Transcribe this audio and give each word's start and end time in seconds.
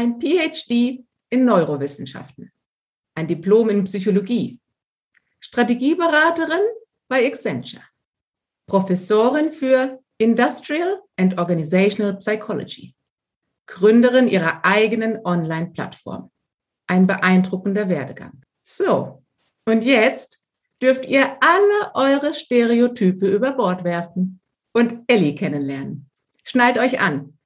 ein 0.00 0.18
PhD 0.18 1.04
in 1.28 1.44
Neurowissenschaften, 1.44 2.50
ein 3.14 3.26
Diplom 3.26 3.68
in 3.68 3.84
Psychologie, 3.84 4.58
Strategieberaterin 5.40 6.62
bei 7.06 7.26
Accenture, 7.26 7.82
Professorin 8.66 9.52
für 9.52 10.00
Industrial 10.16 11.02
and 11.16 11.38
Organizational 11.38 12.16
Psychology, 12.16 12.94
Gründerin 13.66 14.26
ihrer 14.26 14.64
eigenen 14.64 15.18
Online-Plattform. 15.24 16.30
Ein 16.86 17.06
beeindruckender 17.06 17.88
Werdegang. 17.88 18.42
So, 18.62 19.22
und 19.66 19.84
jetzt 19.84 20.42
dürft 20.80 21.04
ihr 21.04 21.36
alle 21.40 21.94
eure 21.94 22.32
Stereotype 22.32 23.28
über 23.28 23.52
Bord 23.52 23.84
werfen 23.84 24.40
und 24.72 25.04
Ellie 25.08 25.34
kennenlernen. 25.34 26.10
Schnallt 26.42 26.78
euch 26.78 27.00
an, 27.00 27.38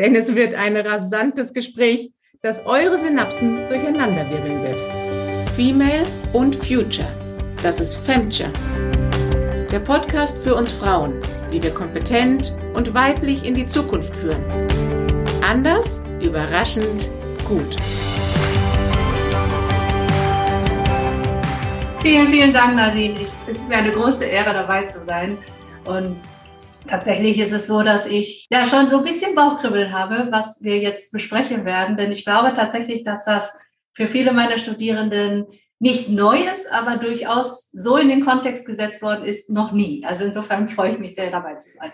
denn 0.00 0.14
es 0.14 0.34
wird 0.34 0.54
ein 0.54 0.78
rasantes 0.78 1.52
Gespräch, 1.52 2.10
das 2.40 2.64
eure 2.64 2.98
Synapsen 2.98 3.68
durcheinanderwirbeln 3.68 4.62
wird. 4.62 5.50
Female 5.54 6.06
und 6.32 6.56
Future. 6.56 7.06
Das 7.62 7.80
ist 7.80 7.96
Femture. 7.96 8.50
Der 9.70 9.80
Podcast 9.80 10.38
für 10.38 10.54
uns 10.54 10.72
Frauen, 10.72 11.20
wie 11.50 11.62
wir 11.62 11.74
kompetent 11.74 12.56
und 12.72 12.94
weiblich 12.94 13.44
in 13.44 13.52
die 13.52 13.66
Zukunft 13.66 14.16
führen. 14.16 14.42
Anders, 15.42 16.00
überraschend, 16.22 17.10
gut. 17.46 17.76
Vielen, 22.00 22.28
vielen 22.28 22.54
Dank, 22.54 22.74
Nadine. 22.74 23.20
es 23.22 23.46
ist 23.46 23.68
mir 23.68 23.76
eine 23.76 23.90
große 23.90 24.24
Ehre, 24.24 24.54
dabei 24.54 24.84
zu 24.84 25.04
sein. 25.04 25.36
Und 25.84 26.16
tatsächlich 26.86 27.38
ist 27.38 27.52
es 27.52 27.66
so, 27.66 27.82
dass 27.82 28.06
ich 28.06 28.46
ja 28.50 28.66
schon 28.66 28.88
so 28.88 28.98
ein 28.98 29.04
bisschen 29.04 29.34
Bauchkribbeln 29.34 29.92
habe, 29.92 30.28
was 30.30 30.62
wir 30.62 30.78
jetzt 30.78 31.12
besprechen 31.12 31.64
werden. 31.64 31.96
Denn 31.96 32.12
ich 32.12 32.24
glaube 32.24 32.52
tatsächlich, 32.52 33.04
dass 33.04 33.24
das 33.24 33.58
für 33.92 34.06
viele 34.06 34.32
meiner 34.32 34.58
Studierenden 34.58 35.46
nicht 35.82 36.10
neu 36.10 36.36
ist, 36.36 36.70
aber 36.70 36.98
durchaus 36.98 37.70
so 37.72 37.96
in 37.96 38.10
den 38.10 38.22
Kontext 38.22 38.66
gesetzt 38.66 39.00
worden 39.00 39.24
ist, 39.24 39.48
noch 39.48 39.72
nie. 39.72 40.04
Also 40.04 40.26
insofern 40.26 40.68
freue 40.68 40.92
ich 40.92 40.98
mich 40.98 41.14
sehr, 41.14 41.30
dabei 41.30 41.54
zu 41.54 41.70
sein. 41.72 41.90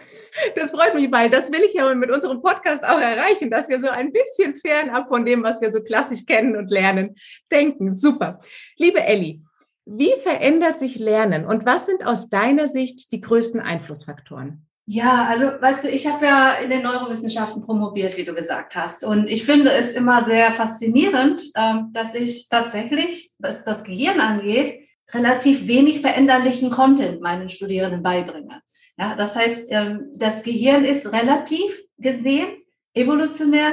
Das 0.56 0.72
freut 0.72 0.94
mich, 0.96 1.10
weil 1.12 1.30
das 1.30 1.52
will 1.52 1.60
ich 1.60 1.74
ja 1.74 1.94
mit 1.94 2.10
unserem 2.10 2.42
Podcast 2.42 2.82
auch 2.82 3.00
erreichen, 3.00 3.48
dass 3.48 3.68
wir 3.68 3.78
so 3.78 3.88
ein 3.88 4.10
bisschen 4.12 4.56
fernab 4.56 5.06
von 5.08 5.24
dem, 5.24 5.44
was 5.44 5.60
wir 5.60 5.72
so 5.72 5.82
klassisch 5.84 6.26
kennen 6.26 6.56
und 6.56 6.68
lernen, 6.68 7.14
denken. 7.52 7.94
Super. 7.94 8.40
Liebe 8.76 9.04
Elli, 9.04 9.42
wie 9.84 10.14
verändert 10.20 10.80
sich 10.80 10.98
Lernen 10.98 11.46
und 11.46 11.64
was 11.64 11.86
sind 11.86 12.04
aus 12.04 12.28
deiner 12.28 12.66
Sicht 12.66 13.12
die 13.12 13.20
größten 13.20 13.60
Einflussfaktoren? 13.60 14.65
Ja, 14.88 15.26
also 15.28 15.46
weißt 15.46 15.84
du, 15.84 15.88
ich 15.88 16.06
habe 16.06 16.26
ja 16.26 16.52
in 16.54 16.70
den 16.70 16.84
Neurowissenschaften 16.84 17.60
promoviert, 17.62 18.16
wie 18.16 18.24
du 18.24 18.34
gesagt 18.34 18.76
hast. 18.76 19.02
Und 19.02 19.28
ich 19.28 19.44
finde 19.44 19.72
es 19.72 19.90
immer 19.90 20.24
sehr 20.24 20.54
faszinierend, 20.54 21.42
ähm, 21.56 21.90
dass 21.92 22.14
ich 22.14 22.48
tatsächlich, 22.48 23.32
was 23.38 23.64
das 23.64 23.82
Gehirn 23.82 24.20
angeht, 24.20 24.80
relativ 25.12 25.66
wenig 25.66 26.02
veränderlichen 26.02 26.70
Content 26.70 27.20
meinen 27.20 27.48
Studierenden 27.48 28.04
beibringe. 28.04 28.62
Ja, 28.96 29.16
das 29.16 29.34
heißt, 29.34 29.66
ähm, 29.70 30.12
das 30.14 30.44
Gehirn 30.44 30.84
ist 30.84 31.12
relativ 31.12 31.84
gesehen, 31.98 32.46
evolutionär 32.94 33.72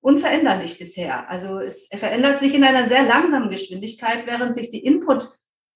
unveränderlich 0.00 0.78
bisher. 0.78 1.28
Also 1.28 1.58
es 1.58 1.88
verändert 1.94 2.40
sich 2.40 2.54
in 2.54 2.64
einer 2.64 2.86
sehr 2.88 3.04
langsamen 3.04 3.50
Geschwindigkeit, 3.50 4.26
während 4.26 4.54
sich 4.54 4.70
die 4.70 4.84
Input 4.84 5.28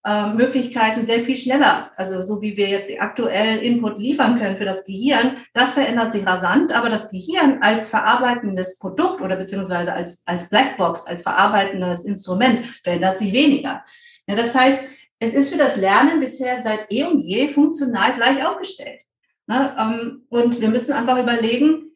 äh, 0.04 0.32
Möglichkeiten 0.32 1.04
sehr 1.04 1.20
viel 1.20 1.36
schneller, 1.36 1.90
also 1.96 2.22
so 2.22 2.40
wie 2.40 2.56
wir 2.56 2.68
jetzt 2.68 2.90
aktuell 3.00 3.58
Input 3.58 3.98
liefern 3.98 4.38
können 4.38 4.56
für 4.56 4.64
das 4.64 4.84
Gehirn, 4.84 5.38
das 5.54 5.74
verändert 5.74 6.12
sich 6.12 6.24
rasant, 6.24 6.72
aber 6.72 6.88
das 6.88 7.10
Gehirn 7.10 7.58
als 7.62 7.90
verarbeitendes 7.90 8.78
Produkt 8.78 9.20
oder 9.20 9.36
beziehungsweise 9.36 9.92
als, 9.92 10.22
als 10.24 10.50
Blackbox, 10.50 11.06
als 11.06 11.22
verarbeitendes 11.22 12.04
Instrument 12.04 12.66
verändert 12.84 13.18
sich 13.18 13.32
weniger. 13.32 13.84
Ja, 14.26 14.34
das 14.36 14.54
heißt, 14.54 14.88
es 15.18 15.34
ist 15.34 15.50
für 15.50 15.58
das 15.58 15.76
Lernen 15.76 16.20
bisher 16.20 16.62
seit 16.62 16.92
eh 16.92 17.04
und 17.04 17.20
je 17.20 17.48
funktional 17.48 18.14
gleich 18.14 18.46
aufgestellt. 18.46 19.00
Ne? 19.46 19.74
Ähm, 19.78 20.26
und 20.28 20.60
wir 20.60 20.68
müssen 20.68 20.92
einfach 20.92 21.18
überlegen, 21.18 21.92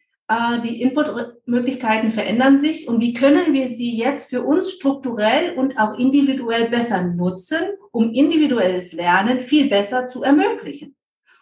die 0.65 0.81
Inputmöglichkeiten 0.83 2.11
verändern 2.11 2.61
sich 2.61 2.89
und 2.89 3.01
wie 3.01 3.13
können 3.13 3.53
wir 3.53 3.69
sie 3.69 3.97
jetzt 3.97 4.31
für 4.31 4.43
uns 4.43 4.73
strukturell 4.73 5.59
und 5.59 5.79
auch 5.79 5.99
individuell 5.99 6.69
besser 6.71 7.03
nutzen, 7.03 7.59
um 7.91 8.13
individuelles 8.13 8.93
Lernen 8.93 9.41
viel 9.41 9.69
besser 9.69 10.07
zu 10.07 10.23
ermöglichen. 10.23 10.97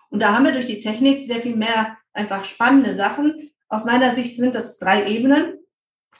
Und 0.08 0.20
da 0.20 0.34
haben 0.34 0.44
wir 0.44 0.52
durch 0.52 0.66
die 0.66 0.80
Technik 0.80 1.20
sehr 1.20 1.40
viel 1.40 1.56
mehr 1.56 1.98
einfach 2.12 2.44
spannende 2.44 2.94
Sachen. 2.96 3.50
Aus 3.68 3.84
meiner 3.84 4.12
Sicht 4.12 4.36
sind 4.36 4.54
das 4.54 4.78
drei 4.78 5.06
Ebenen. 5.06 5.58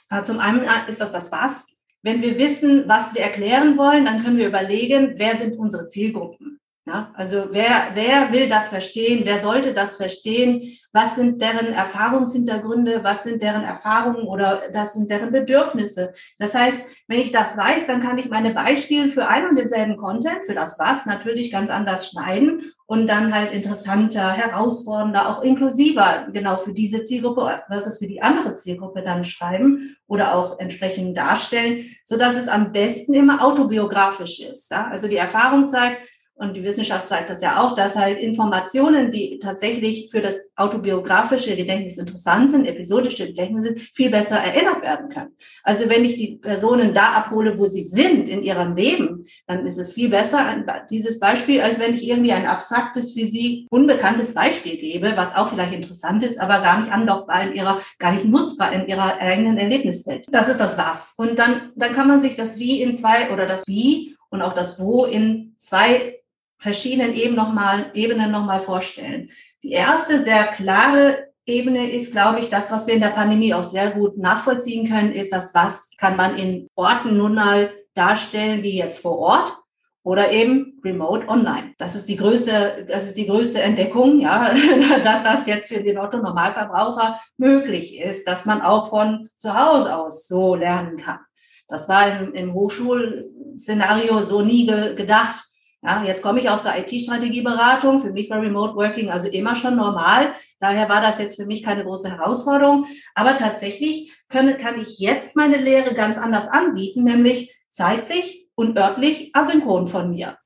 Äh, 0.09 0.23
zum 0.23 0.39
einen 0.39 0.65
ist 0.87 1.01
das 1.01 1.11
das 1.11 1.31
Was. 1.31 1.81
Wenn 2.01 2.21
wir 2.21 2.37
wissen, 2.37 2.85
was 2.87 3.13
wir 3.13 3.21
erklären 3.21 3.77
wollen, 3.77 4.05
dann 4.05 4.23
können 4.23 4.37
wir 4.37 4.47
überlegen, 4.47 5.15
wer 5.17 5.35
sind 5.35 5.57
unsere 5.57 5.87
Zielgruppen. 5.87 6.60
Ja, 6.87 7.11
also 7.13 7.49
wer, 7.51 7.91
wer 7.93 8.31
will 8.33 8.49
das 8.49 8.69
verstehen? 8.69 9.21
Wer 9.23 9.39
sollte 9.39 9.71
das 9.71 9.97
verstehen? 9.97 10.63
Was 10.91 11.15
sind 11.15 11.39
deren 11.39 11.67
Erfahrungshintergründe? 11.67 13.03
Was 13.03 13.21
sind 13.23 13.43
deren 13.43 13.61
Erfahrungen 13.61 14.23
oder 14.23 14.63
das 14.73 14.93
sind 14.93 15.11
deren 15.11 15.31
Bedürfnisse? 15.31 16.11
Das 16.39 16.55
heißt, 16.55 16.83
wenn 17.07 17.19
ich 17.19 17.31
das 17.31 17.55
weiß, 17.55 17.85
dann 17.85 18.01
kann 18.01 18.17
ich 18.17 18.29
meine 18.31 18.55
Beispiele 18.55 19.09
für 19.09 19.27
ein 19.27 19.47
und 19.47 19.59
denselben 19.59 19.95
Content, 19.95 20.47
für 20.47 20.55
das 20.55 20.79
was, 20.79 21.05
natürlich 21.05 21.51
ganz 21.51 21.69
anders 21.69 22.09
schneiden 22.09 22.73
und 22.87 23.05
dann 23.05 23.31
halt 23.31 23.51
interessanter, 23.51 24.31
herausfordernder, 24.31 25.29
auch 25.29 25.43
inklusiver 25.43 26.29
genau 26.33 26.57
für 26.57 26.73
diese 26.73 27.03
Zielgruppe 27.03 27.61
versus 27.67 27.99
für 27.99 28.07
die 28.07 28.23
andere 28.23 28.55
Zielgruppe 28.55 29.03
dann 29.03 29.23
schreiben 29.23 29.97
oder 30.07 30.33
auch 30.33 30.57
entsprechend 30.57 31.15
darstellen, 31.15 31.85
so 32.05 32.17
dass 32.17 32.35
es 32.35 32.47
am 32.47 32.71
besten 32.71 33.13
immer 33.13 33.45
autobiografisch 33.45 34.39
ist. 34.39 34.71
Ja? 34.71 34.87
Also 34.87 35.07
die 35.07 35.17
Erfahrung 35.17 35.67
zeigt, 35.67 35.99
und 36.41 36.57
die 36.57 36.63
Wissenschaft 36.63 37.07
zeigt 37.07 37.29
das 37.29 37.41
ja 37.41 37.61
auch, 37.61 37.75
dass 37.75 37.95
halt 37.95 38.17
Informationen, 38.17 39.11
die 39.11 39.37
tatsächlich 39.37 40.09
für 40.09 40.21
das 40.21 40.49
autobiografische 40.55 41.55
Gedächtnis 41.55 41.99
interessant 41.99 42.49
sind, 42.49 42.65
episodische 42.65 43.27
Gedächtnis 43.27 43.65
sind, 43.65 43.79
viel 43.79 44.09
besser 44.09 44.37
erinnert 44.37 44.81
werden 44.81 45.09
können. 45.09 45.35
Also 45.63 45.87
wenn 45.87 46.03
ich 46.03 46.15
die 46.15 46.37
Personen 46.37 46.95
da 46.95 47.13
abhole, 47.13 47.59
wo 47.59 47.65
sie 47.65 47.83
sind 47.83 48.27
in 48.27 48.41
ihrem 48.41 48.75
Leben, 48.75 49.23
dann 49.45 49.67
ist 49.67 49.77
es 49.77 49.93
viel 49.93 50.09
besser, 50.09 50.65
dieses 50.89 51.19
Beispiel, 51.19 51.61
als 51.61 51.79
wenn 51.79 51.93
ich 51.93 52.07
irgendwie 52.07 52.31
ein 52.31 52.47
abstraktes, 52.47 53.13
für 53.13 53.27
sie 53.27 53.67
unbekanntes 53.69 54.33
Beispiel 54.33 54.77
gebe, 54.77 55.13
was 55.15 55.35
auch 55.35 55.47
vielleicht 55.47 55.73
interessant 55.73 56.23
ist, 56.23 56.39
aber 56.39 56.61
gar 56.61 56.79
nicht 56.79 56.91
andockbar 56.91 57.43
in 57.43 57.53
ihrer, 57.53 57.81
gar 57.99 58.13
nicht 58.13 58.25
nutzbar 58.25 58.73
in 58.73 58.87
ihrer 58.87 59.19
eigenen 59.19 59.59
Erlebniswelt. 59.59 60.25
Das 60.31 60.49
ist 60.49 60.59
das 60.59 60.75
Was. 60.79 61.13
Und 61.17 61.37
dann, 61.37 61.71
dann 61.75 61.93
kann 61.93 62.07
man 62.07 62.19
sich 62.19 62.35
das 62.35 62.57
Wie 62.57 62.81
in 62.81 62.93
zwei 62.93 63.31
oder 63.31 63.45
das 63.45 63.67
Wie 63.67 64.17
und 64.31 64.41
auch 64.41 64.53
das 64.53 64.79
Wo 64.79 65.05
in 65.05 65.55
zwei 65.59 66.20
verschiedenen 66.61 67.13
Ebenen 67.13 67.35
nochmal, 67.35 67.91
Ebenen 67.93 68.31
nochmal 68.31 68.59
vorstellen. 68.59 69.29
Die 69.63 69.71
erste 69.71 70.23
sehr 70.23 70.45
klare 70.45 71.27
Ebene 71.45 71.91
ist, 71.91 72.13
glaube 72.13 72.39
ich, 72.39 72.49
das, 72.49 72.71
was 72.71 72.87
wir 72.87 72.93
in 72.93 73.01
der 73.01 73.09
Pandemie 73.09 73.53
auch 73.53 73.63
sehr 73.63 73.91
gut 73.91 74.17
nachvollziehen 74.17 74.87
können, 74.87 75.11
ist 75.11 75.33
das, 75.33 75.53
was 75.53 75.91
kann 75.97 76.15
man 76.15 76.37
in 76.37 76.67
Orten 76.75 77.17
nun 77.17 77.33
mal 77.33 77.71
darstellen, 77.95 78.63
wie 78.63 78.77
jetzt 78.77 79.01
vor 79.01 79.17
Ort 79.17 79.57
oder 80.03 80.31
eben 80.31 80.79
remote 80.83 81.27
online. 81.27 81.73
Das 81.77 81.95
ist 81.95 82.07
die 82.09 82.15
größte, 82.15 82.85
das 82.87 83.05
ist 83.05 83.17
die 83.17 83.27
größte 83.27 83.61
Entdeckung, 83.61 84.19
ja, 84.19 84.51
dass 85.03 85.23
das 85.23 85.47
jetzt 85.47 85.69
für 85.69 85.81
den 85.81 85.97
Otto 85.97 86.17
Normalverbraucher 86.17 87.19
möglich 87.37 87.99
ist, 87.99 88.27
dass 88.27 88.45
man 88.45 88.61
auch 88.61 88.87
von 88.87 89.27
zu 89.37 89.53
Hause 89.53 89.95
aus 89.95 90.27
so 90.27 90.55
lernen 90.55 90.97
kann. 90.97 91.19
Das 91.67 91.87
war 91.87 92.19
im, 92.19 92.33
im 92.33 92.53
Hochschulszenario 92.53 94.21
so 94.21 94.41
nie 94.41 94.67
ge 94.67 94.95
gedacht. 94.95 95.50
Ja, 95.83 96.03
jetzt 96.03 96.21
komme 96.21 96.39
ich 96.39 96.49
aus 96.49 96.61
der 96.61 96.77
IT-Strategieberatung. 96.77 97.99
Für 97.99 98.11
mich 98.11 98.29
war 98.29 98.41
Remote 98.41 98.75
Working 98.75 99.09
also 99.09 99.27
immer 99.27 99.55
schon 99.55 99.75
normal. 99.75 100.33
Daher 100.59 100.87
war 100.89 101.01
das 101.01 101.17
jetzt 101.17 101.37
für 101.37 101.47
mich 101.47 101.63
keine 101.63 101.83
große 101.83 102.09
Herausforderung. 102.09 102.85
Aber 103.15 103.35
tatsächlich 103.35 104.13
können, 104.29 104.59
kann 104.59 104.79
ich 104.79 104.99
jetzt 104.99 105.35
meine 105.35 105.57
Lehre 105.57 105.95
ganz 105.95 106.19
anders 106.19 106.47
anbieten, 106.47 107.03
nämlich 107.03 107.55
zeitlich 107.71 108.47
und 108.53 108.77
örtlich 108.77 109.35
asynchron 109.35 109.87
von 109.87 110.11
mir. 110.11 110.37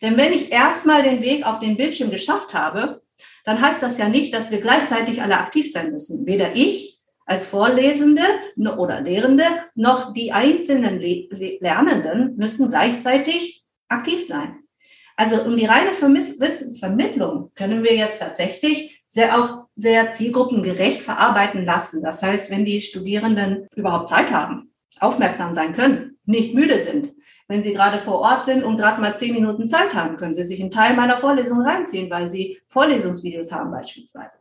Denn 0.00 0.16
wenn 0.16 0.32
ich 0.32 0.50
erstmal 0.50 1.02
den 1.02 1.20
Weg 1.20 1.46
auf 1.46 1.58
den 1.58 1.76
Bildschirm 1.76 2.10
geschafft 2.10 2.54
habe, 2.54 3.02
dann 3.44 3.60
heißt 3.60 3.82
das 3.82 3.98
ja 3.98 4.08
nicht, 4.08 4.32
dass 4.32 4.50
wir 4.50 4.62
gleichzeitig 4.62 5.20
alle 5.20 5.38
aktiv 5.38 5.70
sein 5.70 5.92
müssen. 5.92 6.24
Weder 6.26 6.56
ich 6.56 7.00
als 7.26 7.46
Vorlesende 7.46 8.22
oder 8.78 9.02
Lehrende 9.02 9.44
noch 9.74 10.14
die 10.14 10.32
einzelnen 10.32 11.00
Lernenden 11.00 12.36
müssen 12.36 12.70
gleichzeitig 12.70 13.64
aktiv 13.88 14.26
sein. 14.26 14.64
Also 15.20 15.42
um 15.42 15.54
die 15.58 15.66
reine 15.66 15.90
Wissensvermittlung 15.90 17.52
können 17.54 17.84
wir 17.84 17.94
jetzt 17.94 18.20
tatsächlich 18.20 19.04
sehr 19.06 19.38
auch 19.38 19.66
sehr 19.74 20.12
zielgruppengerecht 20.12 21.02
verarbeiten 21.02 21.66
lassen. 21.66 22.02
Das 22.02 22.22
heißt, 22.22 22.50
wenn 22.50 22.64
die 22.64 22.80
Studierenden 22.80 23.68
überhaupt 23.76 24.08
Zeit 24.08 24.30
haben, 24.30 24.72
aufmerksam 24.98 25.52
sein 25.52 25.74
können, 25.74 26.16
nicht 26.24 26.54
müde 26.54 26.78
sind, 26.78 27.12
wenn 27.48 27.62
sie 27.62 27.74
gerade 27.74 27.98
vor 27.98 28.20
Ort 28.20 28.46
sind 28.46 28.64
und 28.64 28.78
gerade 28.78 28.98
mal 29.02 29.14
zehn 29.14 29.34
Minuten 29.34 29.68
Zeit 29.68 29.94
haben, 29.94 30.16
können 30.16 30.32
sie 30.32 30.44
sich 30.44 30.58
einen 30.58 30.70
Teil 30.70 30.96
meiner 30.96 31.18
Vorlesung 31.18 31.60
reinziehen, 31.60 32.08
weil 32.08 32.26
sie 32.26 32.58
Vorlesungsvideos 32.68 33.52
haben 33.52 33.70
beispielsweise. 33.70 34.38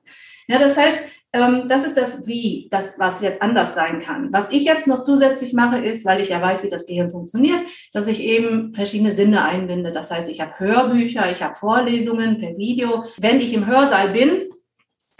Ja, 0.49 0.57
das 0.57 0.77
heißt, 0.77 1.03
ähm, 1.31 1.65
das 1.67 1.83
ist 1.83 1.95
das 1.95 2.25
Wie, 2.25 2.67
das, 2.71 2.97
was 2.97 3.21
jetzt 3.21 3.39
anders 3.39 3.75
sein 3.75 3.99
kann. 3.99 4.33
Was 4.33 4.51
ich 4.51 4.63
jetzt 4.63 4.87
noch 4.87 4.99
zusätzlich 4.99 5.53
mache, 5.53 5.77
ist, 5.77 6.03
weil 6.05 6.21
ich 6.21 6.29
ja 6.29 6.41
weiß, 6.41 6.63
wie 6.63 6.71
das 6.71 6.87
Gehirn 6.87 7.11
funktioniert, 7.11 7.59
dass 7.93 8.07
ich 8.07 8.19
eben 8.23 8.73
verschiedene 8.73 9.13
Sinne 9.13 9.45
einbinde. 9.45 9.91
Das 9.91 10.09
heißt, 10.09 10.27
ich 10.27 10.41
habe 10.41 10.57
Hörbücher, 10.57 11.31
ich 11.31 11.43
habe 11.43 11.53
Vorlesungen 11.53 12.39
per 12.39 12.57
Video. 12.57 13.03
Wenn 13.17 13.39
ich 13.41 13.53
im 13.53 13.67
Hörsaal 13.67 14.09
bin, 14.09 14.49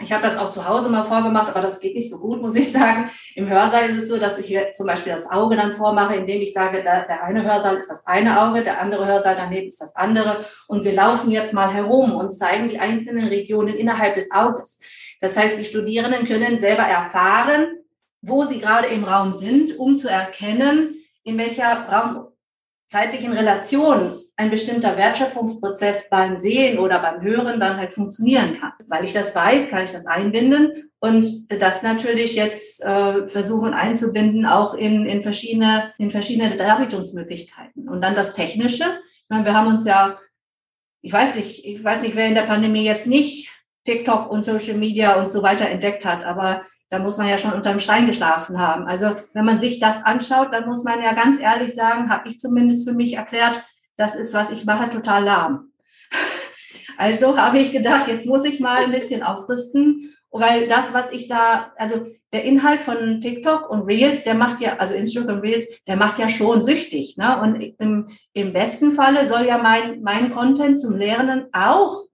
ich 0.02 0.12
habe 0.12 0.24
das 0.24 0.36
auch 0.36 0.50
zu 0.50 0.66
Hause 0.66 0.88
mal 0.88 1.04
vorgemacht, 1.04 1.48
aber 1.48 1.60
das 1.60 1.78
geht 1.78 1.94
nicht 1.94 2.10
so 2.10 2.18
gut, 2.18 2.40
muss 2.42 2.56
ich 2.56 2.72
sagen. 2.72 3.10
Im 3.36 3.48
Hörsaal 3.48 3.88
ist 3.90 3.98
es 3.98 4.08
so, 4.08 4.16
dass 4.16 4.38
ich 4.38 4.46
hier 4.46 4.72
zum 4.74 4.86
Beispiel 4.86 5.12
das 5.12 5.30
Auge 5.30 5.54
dann 5.56 5.72
vormache, 5.72 6.16
indem 6.16 6.40
ich 6.40 6.52
sage, 6.52 6.82
der, 6.82 7.06
der 7.06 7.22
eine 7.22 7.44
Hörsaal 7.44 7.76
ist 7.76 7.90
das 7.90 8.04
eine 8.06 8.42
Auge, 8.42 8.64
der 8.64 8.80
andere 8.80 9.06
Hörsaal 9.06 9.36
daneben 9.36 9.68
ist 9.68 9.80
das 9.80 9.94
andere. 9.94 10.44
Und 10.66 10.84
wir 10.84 10.92
laufen 10.92 11.30
jetzt 11.30 11.52
mal 11.52 11.72
herum 11.72 12.16
und 12.16 12.32
zeigen 12.32 12.68
die 12.68 12.80
einzelnen 12.80 13.28
Regionen 13.28 13.76
innerhalb 13.76 14.16
des 14.16 14.32
Auges. 14.32 14.80
Das 15.20 15.36
heißt, 15.36 15.58
die 15.58 15.64
Studierenden 15.64 16.24
können 16.24 16.58
selber 16.58 16.82
erfahren, 16.82 17.76
wo 18.22 18.44
sie 18.44 18.58
gerade 18.58 18.88
im 18.88 19.04
Raum 19.04 19.32
sind, 19.32 19.78
um 19.78 19.96
zu 19.96 20.08
erkennen, 20.08 20.94
in 21.22 21.38
welcher 21.38 21.86
raumzeitlichen 21.88 23.32
Relation 23.32 24.18
ein 24.36 24.50
bestimmter 24.50 24.96
Wertschöpfungsprozess 24.96 26.08
beim 26.08 26.34
Sehen 26.34 26.78
oder 26.78 26.98
beim 27.00 27.20
Hören 27.20 27.60
dann 27.60 27.76
halt 27.76 27.92
funktionieren 27.92 28.58
kann. 28.58 28.72
Weil 28.86 29.04
ich 29.04 29.12
das 29.12 29.36
weiß, 29.36 29.68
kann 29.68 29.84
ich 29.84 29.92
das 29.92 30.06
einbinden 30.06 30.90
und 30.98 31.50
das 31.50 31.82
natürlich 31.82 32.36
jetzt 32.36 32.82
äh, 32.82 33.28
versuchen 33.28 33.74
einzubinden, 33.74 34.46
auch 34.46 34.72
in, 34.72 35.04
in 35.04 35.22
verschiedene, 35.22 35.92
in 35.98 36.10
verschiedene 36.10 36.56
Darbietungsmöglichkeiten. 36.56 37.86
Und 37.86 38.00
dann 38.00 38.14
das 38.14 38.32
Technische. 38.32 38.84
Ich 38.84 39.28
meine, 39.28 39.44
wir 39.44 39.54
haben 39.54 39.68
uns 39.68 39.84
ja, 39.84 40.18
ich 41.02 41.12
weiß 41.12 41.34
nicht, 41.34 41.66
ich 41.66 41.84
weiß 41.84 42.00
nicht, 42.00 42.16
wer 42.16 42.26
in 42.26 42.34
der 42.34 42.42
Pandemie 42.42 42.84
jetzt 42.84 43.06
nicht 43.06 43.49
TikTok 43.90 44.30
und 44.30 44.44
Social 44.44 44.76
Media 44.76 45.20
und 45.20 45.28
so 45.28 45.42
weiter 45.42 45.68
entdeckt 45.68 46.04
hat. 46.04 46.24
Aber 46.24 46.62
da 46.90 47.00
muss 47.00 47.18
man 47.18 47.28
ja 47.28 47.38
schon 47.38 47.52
unterm 47.52 47.80
Stein 47.80 48.06
geschlafen 48.06 48.60
haben. 48.60 48.86
Also 48.86 49.16
wenn 49.34 49.44
man 49.44 49.58
sich 49.58 49.80
das 49.80 50.04
anschaut, 50.04 50.52
dann 50.52 50.66
muss 50.66 50.84
man 50.84 51.02
ja 51.02 51.12
ganz 51.12 51.40
ehrlich 51.40 51.74
sagen, 51.74 52.08
habe 52.08 52.28
ich 52.28 52.38
zumindest 52.38 52.88
für 52.88 52.94
mich 52.94 53.14
erklärt, 53.14 53.62
das 53.96 54.14
ist, 54.14 54.32
was 54.32 54.50
ich 54.50 54.64
mache, 54.64 54.88
total 54.90 55.24
lahm. 55.24 55.72
Also 56.98 57.38
habe 57.38 57.58
ich 57.58 57.72
gedacht, 57.72 58.08
jetzt 58.08 58.26
muss 58.26 58.44
ich 58.44 58.60
mal 58.60 58.84
ein 58.84 58.92
bisschen 58.92 59.22
aufrüsten, 59.22 60.14
weil 60.30 60.68
das, 60.68 60.92
was 60.92 61.10
ich 61.12 61.28
da, 61.28 61.72
also 61.78 62.06
der 62.34 62.44
Inhalt 62.44 62.82
von 62.82 63.22
TikTok 63.22 63.70
und 63.70 63.86
Reels, 63.86 64.22
der 64.22 64.34
macht 64.34 64.60
ja, 64.60 64.76
also 64.76 64.92
Instagram 64.92 65.38
Reels, 65.38 65.64
der 65.88 65.96
macht 65.96 66.18
ja 66.18 66.28
schon 66.28 66.60
süchtig. 66.60 67.16
Ne? 67.16 67.40
Und 67.40 67.62
im, 67.78 68.06
im 68.34 68.52
besten 68.52 68.92
Falle 68.92 69.24
soll 69.24 69.46
ja 69.46 69.56
mein, 69.56 70.02
mein 70.02 70.30
Content 70.30 70.78
zum 70.78 70.94
Lernen 70.94 71.46
auch 71.52 72.04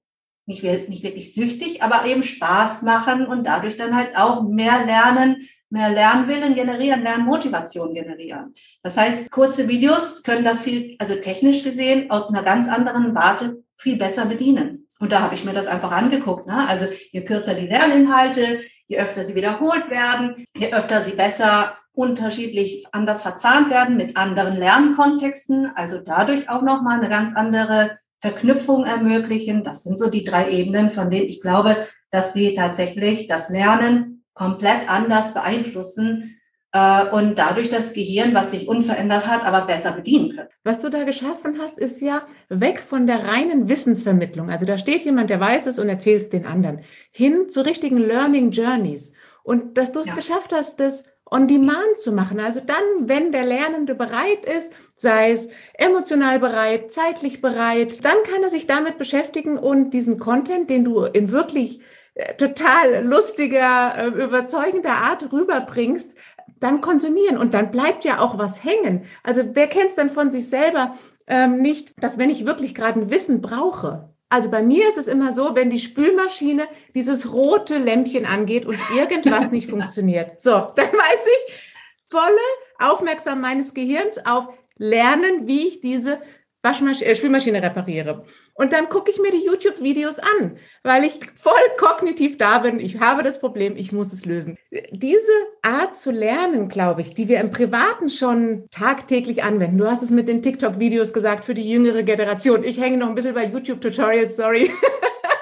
nicht, 0.46 0.62
nicht 0.62 1.02
wirklich 1.02 1.34
süchtig, 1.34 1.82
aber 1.82 2.06
eben 2.06 2.22
Spaß 2.22 2.82
machen 2.82 3.26
und 3.26 3.46
dadurch 3.46 3.76
dann 3.76 3.96
halt 3.96 4.16
auch 4.16 4.42
mehr 4.42 4.84
lernen, 4.86 5.48
mehr 5.70 5.90
Lernwillen 5.90 6.54
generieren, 6.54 7.02
Lernmotivation 7.02 7.92
generieren. 7.92 8.54
Das 8.82 8.96
heißt, 8.96 9.30
kurze 9.30 9.68
Videos 9.68 10.22
können 10.22 10.44
das 10.44 10.60
viel, 10.60 10.96
also 10.98 11.16
technisch 11.16 11.64
gesehen, 11.64 12.10
aus 12.10 12.28
einer 12.28 12.44
ganz 12.44 12.68
anderen 12.68 13.14
Warte 13.14 13.64
viel 13.76 13.96
besser 13.96 14.26
bedienen. 14.26 14.86
Und 15.00 15.12
da 15.12 15.20
habe 15.20 15.34
ich 15.34 15.44
mir 15.44 15.52
das 15.52 15.66
einfach 15.66 15.92
angeguckt. 15.92 16.46
Ne? 16.46 16.66
Also 16.66 16.86
je 17.10 17.24
kürzer 17.24 17.54
die 17.54 17.66
Lerninhalte, 17.66 18.60
je 18.86 18.98
öfter 18.98 19.24
sie 19.24 19.34
wiederholt 19.34 19.90
werden, 19.90 20.46
je 20.56 20.72
öfter 20.72 21.00
sie 21.00 21.12
besser 21.12 21.76
unterschiedlich 21.92 22.86
anders 22.92 23.22
verzahnt 23.22 23.70
werden 23.70 23.96
mit 23.96 24.16
anderen 24.16 24.56
Lernkontexten, 24.56 25.72
also 25.74 25.98
dadurch 25.98 26.48
auch 26.48 26.62
nochmal 26.62 26.98
eine 26.98 27.08
ganz 27.08 27.34
andere 27.34 27.98
Verknüpfung 28.20 28.84
ermöglichen. 28.84 29.62
Das 29.62 29.82
sind 29.82 29.96
so 29.96 30.08
die 30.08 30.24
drei 30.24 30.50
Ebenen, 30.50 30.90
von 30.90 31.10
denen 31.10 31.28
ich 31.28 31.40
glaube, 31.40 31.86
dass 32.10 32.32
sie 32.32 32.54
tatsächlich 32.54 33.26
das 33.26 33.50
Lernen 33.50 34.24
komplett 34.34 34.88
anders 34.88 35.34
beeinflussen 35.34 36.36
äh, 36.72 37.06
und 37.08 37.38
dadurch 37.38 37.68
das 37.68 37.94
Gehirn, 37.94 38.34
was 38.34 38.50
sich 38.50 38.68
unverändert 38.68 39.26
hat, 39.26 39.44
aber 39.44 39.66
besser 39.66 39.92
bedienen 39.92 40.36
können. 40.36 40.48
Was 40.62 40.80
du 40.80 40.90
da 40.90 41.04
geschaffen 41.04 41.58
hast, 41.58 41.78
ist 41.78 42.00
ja 42.00 42.22
weg 42.48 42.80
von 42.80 43.06
der 43.06 43.24
reinen 43.24 43.68
Wissensvermittlung. 43.68 44.50
Also 44.50 44.66
da 44.66 44.78
steht 44.78 45.02
jemand, 45.02 45.30
der 45.30 45.40
weiß 45.40 45.66
es 45.66 45.78
und 45.78 45.88
erzählt 45.88 46.22
es 46.22 46.30
den 46.30 46.46
anderen, 46.46 46.80
hin 47.10 47.48
zu 47.50 47.64
richtigen 47.64 47.98
Learning 47.98 48.50
Journeys. 48.50 49.12
Und 49.42 49.78
dass 49.78 49.92
du 49.92 50.00
es 50.00 50.08
ja. 50.08 50.14
geschafft 50.14 50.52
hast, 50.52 50.80
das 50.80 51.04
on 51.30 51.48
demand 51.48 51.98
zu 51.98 52.12
machen. 52.12 52.40
Also 52.40 52.60
dann, 52.60 53.08
wenn 53.08 53.32
der 53.32 53.44
Lernende 53.44 53.94
bereit 53.94 54.44
ist, 54.44 54.72
sei 54.96 55.30
es 55.30 55.50
emotional 55.74 56.38
bereit, 56.40 56.90
zeitlich 56.90 57.40
bereit, 57.42 58.04
dann 58.04 58.16
kann 58.24 58.42
er 58.42 58.50
sich 58.50 58.66
damit 58.66 58.98
beschäftigen 58.98 59.58
und 59.58 59.90
diesen 59.90 60.18
Content, 60.18 60.70
den 60.70 60.84
du 60.84 61.04
in 61.04 61.30
wirklich 61.30 61.80
äh, 62.14 62.34
total 62.34 63.04
lustiger, 63.04 63.94
äh, 63.96 64.06
überzeugender 64.06 64.94
Art 64.94 65.30
rüberbringst, 65.32 66.14
dann 66.58 66.80
konsumieren 66.80 67.36
und 67.36 67.52
dann 67.52 67.70
bleibt 67.70 68.04
ja 68.04 68.20
auch 68.20 68.38
was 68.38 68.64
hängen. 68.64 69.04
Also 69.22 69.42
wer 69.52 69.68
kennt 69.68 69.90
es 69.90 69.96
dann 69.96 70.10
von 70.10 70.32
sich 70.32 70.48
selber 70.48 70.96
ähm, 71.26 71.60
nicht, 71.60 71.92
dass 72.02 72.16
wenn 72.16 72.30
ich 72.30 72.46
wirklich 72.46 72.74
gerade 72.74 73.00
ein 73.00 73.10
Wissen 73.10 73.42
brauche, 73.42 74.10
also 74.28 74.50
bei 74.50 74.62
mir 74.62 74.88
ist 74.88 74.98
es 74.98 75.06
immer 75.06 75.34
so, 75.34 75.54
wenn 75.54 75.70
die 75.70 75.78
Spülmaschine 75.78 76.66
dieses 76.94 77.32
rote 77.32 77.78
Lämpchen 77.78 78.26
angeht 78.26 78.66
und 78.66 78.78
irgendwas 78.96 79.52
nicht 79.52 79.70
funktioniert. 79.70 80.40
So, 80.40 80.50
dann 80.50 80.92
weiß 80.92 81.26
ich 81.26 81.72
volle 82.08 82.32
Aufmerksamkeit 82.78 83.42
meines 83.42 83.74
Gehirns 83.74 84.24
auf 84.24 84.48
Lernen, 84.78 85.46
wie 85.46 85.68
ich 85.68 85.80
diese 85.80 86.20
Waschmaschine, 86.66 87.10
äh, 87.10 87.14
Spülmaschine 87.14 87.62
repariere. 87.62 88.24
Und 88.54 88.72
dann 88.72 88.88
gucke 88.88 89.10
ich 89.10 89.18
mir 89.20 89.30
die 89.30 89.44
YouTube-Videos 89.44 90.18
an, 90.18 90.58
weil 90.82 91.04
ich 91.04 91.20
voll 91.36 91.52
kognitiv 91.78 92.38
da 92.38 92.58
bin. 92.58 92.80
Ich 92.80 93.00
habe 93.00 93.22
das 93.22 93.38
Problem, 93.40 93.76
ich 93.76 93.92
muss 93.92 94.12
es 94.12 94.24
lösen. 94.24 94.58
Diese 94.90 95.32
Art 95.62 95.98
zu 95.98 96.10
lernen, 96.10 96.68
glaube 96.68 97.02
ich, 97.02 97.14
die 97.14 97.28
wir 97.28 97.40
im 97.40 97.50
Privaten 97.50 98.10
schon 98.10 98.68
tagtäglich 98.70 99.44
anwenden. 99.44 99.78
Du 99.78 99.88
hast 99.88 100.02
es 100.02 100.10
mit 100.10 100.28
den 100.28 100.42
TikTok-Videos 100.42 101.12
gesagt 101.12 101.44
für 101.44 101.54
die 101.54 101.70
jüngere 101.70 102.02
Generation. 102.02 102.64
Ich 102.64 102.80
hänge 102.80 102.96
noch 102.96 103.08
ein 103.08 103.14
bisschen 103.14 103.34
bei 103.34 103.44
YouTube-Tutorials, 103.44 104.36
sorry. 104.36 104.70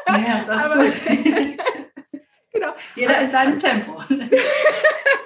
Ja, 0.08 0.38
ist 0.40 0.50
alles 0.50 0.70
Aber, 0.70 0.84
gut. 0.84 0.94
genau. 2.52 2.68
Jeder 2.94 3.20
in 3.20 3.30
seinem 3.30 3.58
Tempo. 3.58 4.02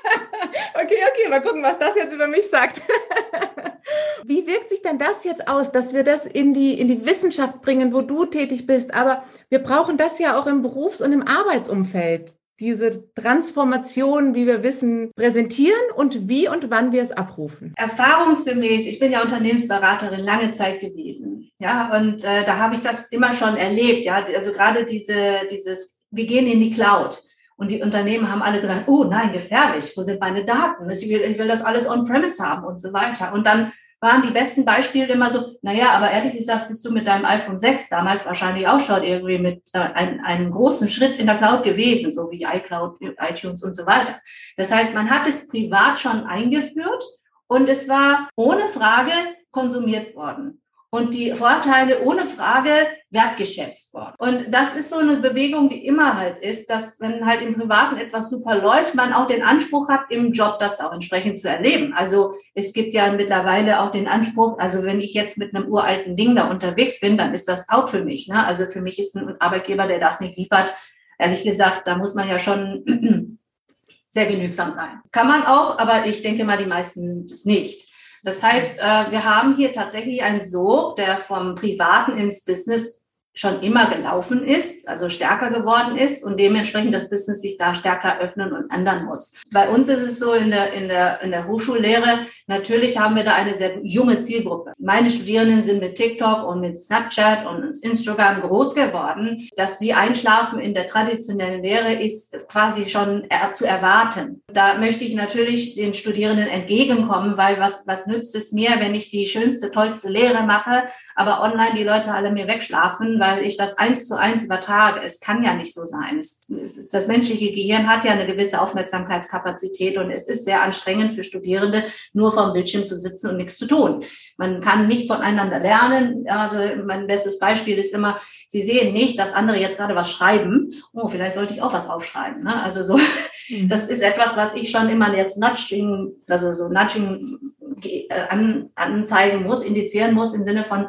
okay, 0.82 0.98
okay, 1.12 1.28
mal 1.28 1.42
gucken, 1.42 1.62
was 1.62 1.78
das 1.78 1.96
jetzt 1.96 2.14
über 2.14 2.26
mich 2.26 2.48
sagt. 2.48 2.82
Wie 4.24 4.46
wirkt 4.46 4.70
sich 4.70 4.82
denn 4.82 4.98
das 4.98 5.24
jetzt 5.24 5.48
aus, 5.48 5.72
dass 5.72 5.94
wir 5.94 6.04
das 6.04 6.26
in 6.26 6.52
die, 6.52 6.78
in 6.78 6.88
die 6.88 7.04
Wissenschaft 7.06 7.62
bringen, 7.62 7.92
wo 7.92 8.02
du 8.02 8.26
tätig 8.26 8.66
bist? 8.66 8.92
Aber 8.94 9.24
wir 9.48 9.60
brauchen 9.60 9.96
das 9.96 10.18
ja 10.18 10.38
auch 10.38 10.46
im 10.46 10.62
Berufs- 10.62 11.00
und 11.00 11.12
im 11.12 11.26
Arbeitsumfeld. 11.26 12.34
Diese 12.60 13.12
Transformation, 13.14 14.34
wie 14.34 14.46
wir 14.46 14.64
Wissen 14.64 15.12
präsentieren 15.14 15.78
und 15.94 16.28
wie 16.28 16.48
und 16.48 16.70
wann 16.70 16.90
wir 16.90 17.02
es 17.02 17.12
abrufen. 17.12 17.72
Erfahrungsgemäß, 17.76 18.86
ich 18.86 18.98
bin 18.98 19.12
ja 19.12 19.22
Unternehmensberaterin 19.22 20.20
lange 20.20 20.50
Zeit 20.50 20.80
gewesen. 20.80 21.50
Ja, 21.60 21.96
und 21.96 22.24
äh, 22.24 22.44
da 22.44 22.58
habe 22.58 22.74
ich 22.74 22.80
das 22.80 23.12
immer 23.12 23.32
schon 23.32 23.56
erlebt. 23.56 24.04
Ja, 24.04 24.24
also 24.36 24.52
gerade 24.52 24.84
diese, 24.84 25.42
dieses, 25.48 26.00
wir 26.10 26.26
gehen 26.26 26.48
in 26.48 26.58
die 26.58 26.72
Cloud. 26.72 27.22
Und 27.58 27.72
die 27.72 27.82
Unternehmen 27.82 28.30
haben 28.30 28.40
alle 28.40 28.60
gesagt, 28.60 28.86
oh 28.86 29.02
nein, 29.02 29.32
gefährlich, 29.32 29.92
wo 29.96 30.02
sind 30.02 30.20
meine 30.20 30.44
Daten? 30.44 30.88
Ich 30.90 31.08
will, 31.08 31.22
ich 31.22 31.38
will 31.38 31.48
das 31.48 31.64
alles 31.64 31.90
on-premise 31.90 32.42
haben 32.42 32.64
und 32.64 32.80
so 32.80 32.92
weiter. 32.92 33.32
Und 33.32 33.46
dann 33.46 33.72
waren 34.00 34.22
die 34.22 34.30
besten 34.30 34.64
Beispiele 34.64 35.12
immer 35.12 35.32
so, 35.32 35.56
naja, 35.60 35.90
aber 35.90 36.08
ehrlich 36.12 36.34
gesagt 36.34 36.68
bist 36.68 36.84
du 36.84 36.92
mit 36.92 37.08
deinem 37.08 37.24
iPhone 37.24 37.58
6 37.58 37.88
damals 37.88 38.24
wahrscheinlich 38.24 38.68
auch 38.68 38.78
schon 38.78 39.02
irgendwie 39.02 39.38
mit 39.38 39.62
äh, 39.72 39.78
ein, 39.78 40.24
einem 40.24 40.52
großen 40.52 40.88
Schritt 40.88 41.18
in 41.18 41.26
der 41.26 41.36
Cloud 41.36 41.64
gewesen, 41.64 42.12
so 42.12 42.30
wie 42.30 42.44
iCloud, 42.44 43.00
iTunes 43.28 43.64
und 43.64 43.74
so 43.74 43.86
weiter. 43.86 44.20
Das 44.56 44.72
heißt, 44.72 44.94
man 44.94 45.10
hat 45.10 45.26
es 45.26 45.48
privat 45.48 45.98
schon 45.98 46.24
eingeführt 46.26 47.02
und 47.48 47.68
es 47.68 47.88
war 47.88 48.28
ohne 48.36 48.68
Frage 48.68 49.12
konsumiert 49.50 50.14
worden 50.14 50.60
und 50.90 51.12
die 51.12 51.32
Vorteile 51.32 52.02
ohne 52.02 52.24
Frage 52.24 52.70
wertgeschätzt 53.10 53.92
worden. 53.92 54.14
Und 54.18 54.50
das 54.50 54.74
ist 54.74 54.90
so 54.90 54.96
eine 54.96 55.16
Bewegung, 55.16 55.68
die 55.68 55.84
immer 55.86 56.16
halt 56.16 56.38
ist, 56.38 56.70
dass 56.70 56.98
wenn 57.00 57.26
halt 57.26 57.42
im 57.42 57.54
Privaten 57.54 57.96
etwas 57.96 58.30
super 58.30 58.56
läuft, 58.56 58.94
man 58.94 59.12
auch 59.12 59.26
den 59.26 59.42
Anspruch 59.42 59.88
hat, 59.88 60.10
im 60.10 60.32
Job 60.32 60.58
das 60.58 60.80
auch 60.80 60.92
entsprechend 60.92 61.38
zu 61.38 61.48
erleben. 61.48 61.92
Also 61.94 62.32
es 62.54 62.72
gibt 62.72 62.94
ja 62.94 63.12
mittlerweile 63.12 63.80
auch 63.80 63.90
den 63.90 64.08
Anspruch, 64.08 64.58
also 64.58 64.82
wenn 64.82 65.00
ich 65.00 65.12
jetzt 65.12 65.36
mit 65.36 65.54
einem 65.54 65.68
uralten 65.68 66.16
Ding 66.16 66.34
da 66.34 66.48
unterwegs 66.50 67.00
bin, 67.00 67.18
dann 67.18 67.34
ist 67.34 67.48
das 67.48 67.68
out 67.68 67.90
für 67.90 68.04
mich. 68.04 68.28
Ne? 68.28 68.46
Also 68.46 68.66
für 68.66 68.80
mich 68.80 68.98
ist 68.98 69.14
ein 69.14 69.40
Arbeitgeber, 69.40 69.86
der 69.86 69.98
das 69.98 70.20
nicht 70.20 70.36
liefert, 70.36 70.74
ehrlich 71.18 71.42
gesagt, 71.42 71.86
da 71.86 71.96
muss 71.96 72.14
man 72.14 72.28
ja 72.28 72.38
schon 72.38 73.38
sehr 74.10 74.26
genügsam 74.26 74.72
sein. 74.72 75.00
Kann 75.12 75.28
man 75.28 75.44
auch, 75.44 75.78
aber 75.78 76.06
ich 76.06 76.22
denke 76.22 76.44
mal, 76.44 76.56
die 76.56 76.66
meisten 76.66 77.06
sind 77.06 77.30
es 77.30 77.44
nicht. 77.44 77.87
Das 78.24 78.42
heißt, 78.42 78.80
äh, 78.80 79.10
wir 79.10 79.24
haben 79.24 79.56
hier 79.56 79.72
tatsächlich 79.72 80.22
einen 80.22 80.44
Sog, 80.44 80.96
der 80.96 81.16
vom 81.16 81.54
Privaten 81.54 82.18
ins 82.18 82.44
Business 82.44 82.97
schon 83.38 83.60
immer 83.60 83.86
gelaufen 83.86 84.44
ist, 84.44 84.88
also 84.88 85.08
stärker 85.08 85.50
geworden 85.50 85.96
ist 85.96 86.24
und 86.24 86.40
dementsprechend 86.40 86.92
das 86.92 87.08
Business 87.08 87.40
sich 87.40 87.56
da 87.56 87.74
stärker 87.74 88.18
öffnen 88.18 88.52
und 88.52 88.70
ändern 88.70 89.04
muss. 89.04 89.34
Bei 89.52 89.68
uns 89.68 89.88
ist 89.88 90.02
es 90.02 90.18
so 90.18 90.32
in 90.32 90.50
der, 90.50 90.72
in 90.72 90.88
der, 90.88 91.22
in 91.22 91.30
der 91.30 91.46
Hochschullehre, 91.46 92.18
natürlich 92.48 92.98
haben 92.98 93.14
wir 93.14 93.22
da 93.22 93.34
eine 93.34 93.56
sehr 93.56 93.78
junge 93.84 94.18
Zielgruppe. 94.20 94.72
Meine 94.78 95.10
Studierenden 95.10 95.62
sind 95.62 95.80
mit 95.80 95.94
TikTok 95.94 96.48
und 96.48 96.60
mit 96.60 96.78
Snapchat 96.78 97.46
und 97.46 97.76
Instagram 97.84 98.40
groß 98.40 98.74
geworden. 98.74 99.48
Dass 99.56 99.78
sie 99.78 99.92
einschlafen 99.92 100.58
in 100.58 100.74
der 100.74 100.86
traditionellen 100.86 101.62
Lehre 101.62 101.92
ist 101.92 102.48
quasi 102.48 102.88
schon 102.88 103.28
zu 103.54 103.66
erwarten. 103.66 104.42
Da 104.52 104.78
möchte 104.78 105.04
ich 105.04 105.14
natürlich 105.14 105.74
den 105.74 105.94
Studierenden 105.94 106.48
entgegenkommen, 106.48 107.36
weil 107.36 107.60
was, 107.60 107.86
was 107.86 108.06
nützt 108.06 108.34
es 108.34 108.52
mir, 108.52 108.70
wenn 108.78 108.94
ich 108.94 109.10
die 109.10 109.26
schönste, 109.26 109.70
tollste 109.70 110.08
Lehre 110.08 110.42
mache, 110.42 110.84
aber 111.14 111.42
online 111.42 111.74
die 111.76 111.84
Leute 111.84 112.12
alle 112.12 112.32
mir 112.32 112.48
wegschlafen, 112.48 113.20
weil 113.20 113.27
ich 113.36 113.56
das 113.56 113.78
eins 113.78 114.08
zu 114.08 114.18
eins 114.18 114.44
übertrage. 114.44 115.00
Es 115.02 115.20
kann 115.20 115.42
ja 115.44 115.54
nicht 115.54 115.74
so 115.74 115.84
sein. 115.84 116.18
Es, 116.18 116.48
es, 116.48 116.88
das 116.88 117.08
menschliche 117.08 117.52
Gehirn 117.52 117.88
hat 117.88 118.04
ja 118.04 118.12
eine 118.12 118.26
gewisse 118.26 118.60
Aufmerksamkeitskapazität 118.60 119.98
und 119.98 120.10
es 120.10 120.26
ist 120.28 120.44
sehr 120.44 120.62
anstrengend 120.62 121.14
für 121.14 121.24
Studierende, 121.24 121.84
nur 122.12 122.32
vom 122.32 122.52
Bildschirm 122.52 122.86
zu 122.86 122.96
sitzen 122.96 123.30
und 123.30 123.36
nichts 123.36 123.58
zu 123.58 123.66
tun. 123.66 124.04
Man 124.36 124.60
kann 124.60 124.86
nicht 124.88 125.06
voneinander 125.06 125.58
lernen. 125.58 126.26
Also 126.28 126.58
mein 126.84 127.06
bestes 127.06 127.38
Beispiel 127.38 127.78
ist 127.78 127.94
immer, 127.94 128.18
Sie 128.48 128.62
sehen 128.62 128.94
nicht, 128.94 129.18
dass 129.18 129.34
andere 129.34 129.58
jetzt 129.58 129.76
gerade 129.76 129.94
was 129.94 130.10
schreiben. 130.10 130.72
Oh, 130.94 131.06
vielleicht 131.06 131.34
sollte 131.36 131.52
ich 131.52 131.60
auch 131.60 131.74
was 131.74 131.90
aufschreiben. 131.90 132.44
Ne? 132.44 132.62
Also 132.62 132.82
so, 132.82 132.96
mhm. 132.96 133.68
das 133.68 133.86
ist 133.86 134.02
etwas, 134.02 134.36
was 134.36 134.54
ich 134.54 134.70
schon 134.70 134.88
immer 134.88 135.14
jetzt 135.14 135.38
Nudging, 135.38 136.12
also 136.28 136.54
so 136.54 136.68
Nudging 136.68 137.38
äh, 137.82 138.08
an, 138.30 138.70
anzeigen 138.74 139.42
muss, 139.42 139.62
indizieren 139.62 140.14
muss 140.14 140.34
im 140.34 140.44
Sinne 140.44 140.64
von, 140.64 140.88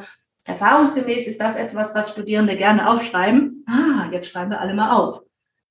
Erfahrungsgemäß 0.49 1.27
ist 1.27 1.39
das 1.39 1.55
etwas, 1.55 1.93
was 1.93 2.11
Studierende 2.11 2.55
gerne 2.55 2.89
aufschreiben. 2.89 3.63
Ah, 3.67 4.09
jetzt 4.11 4.29
schreiben 4.29 4.51
wir 4.51 4.59
alle 4.59 4.73
mal 4.73 4.97
auf. 4.97 5.21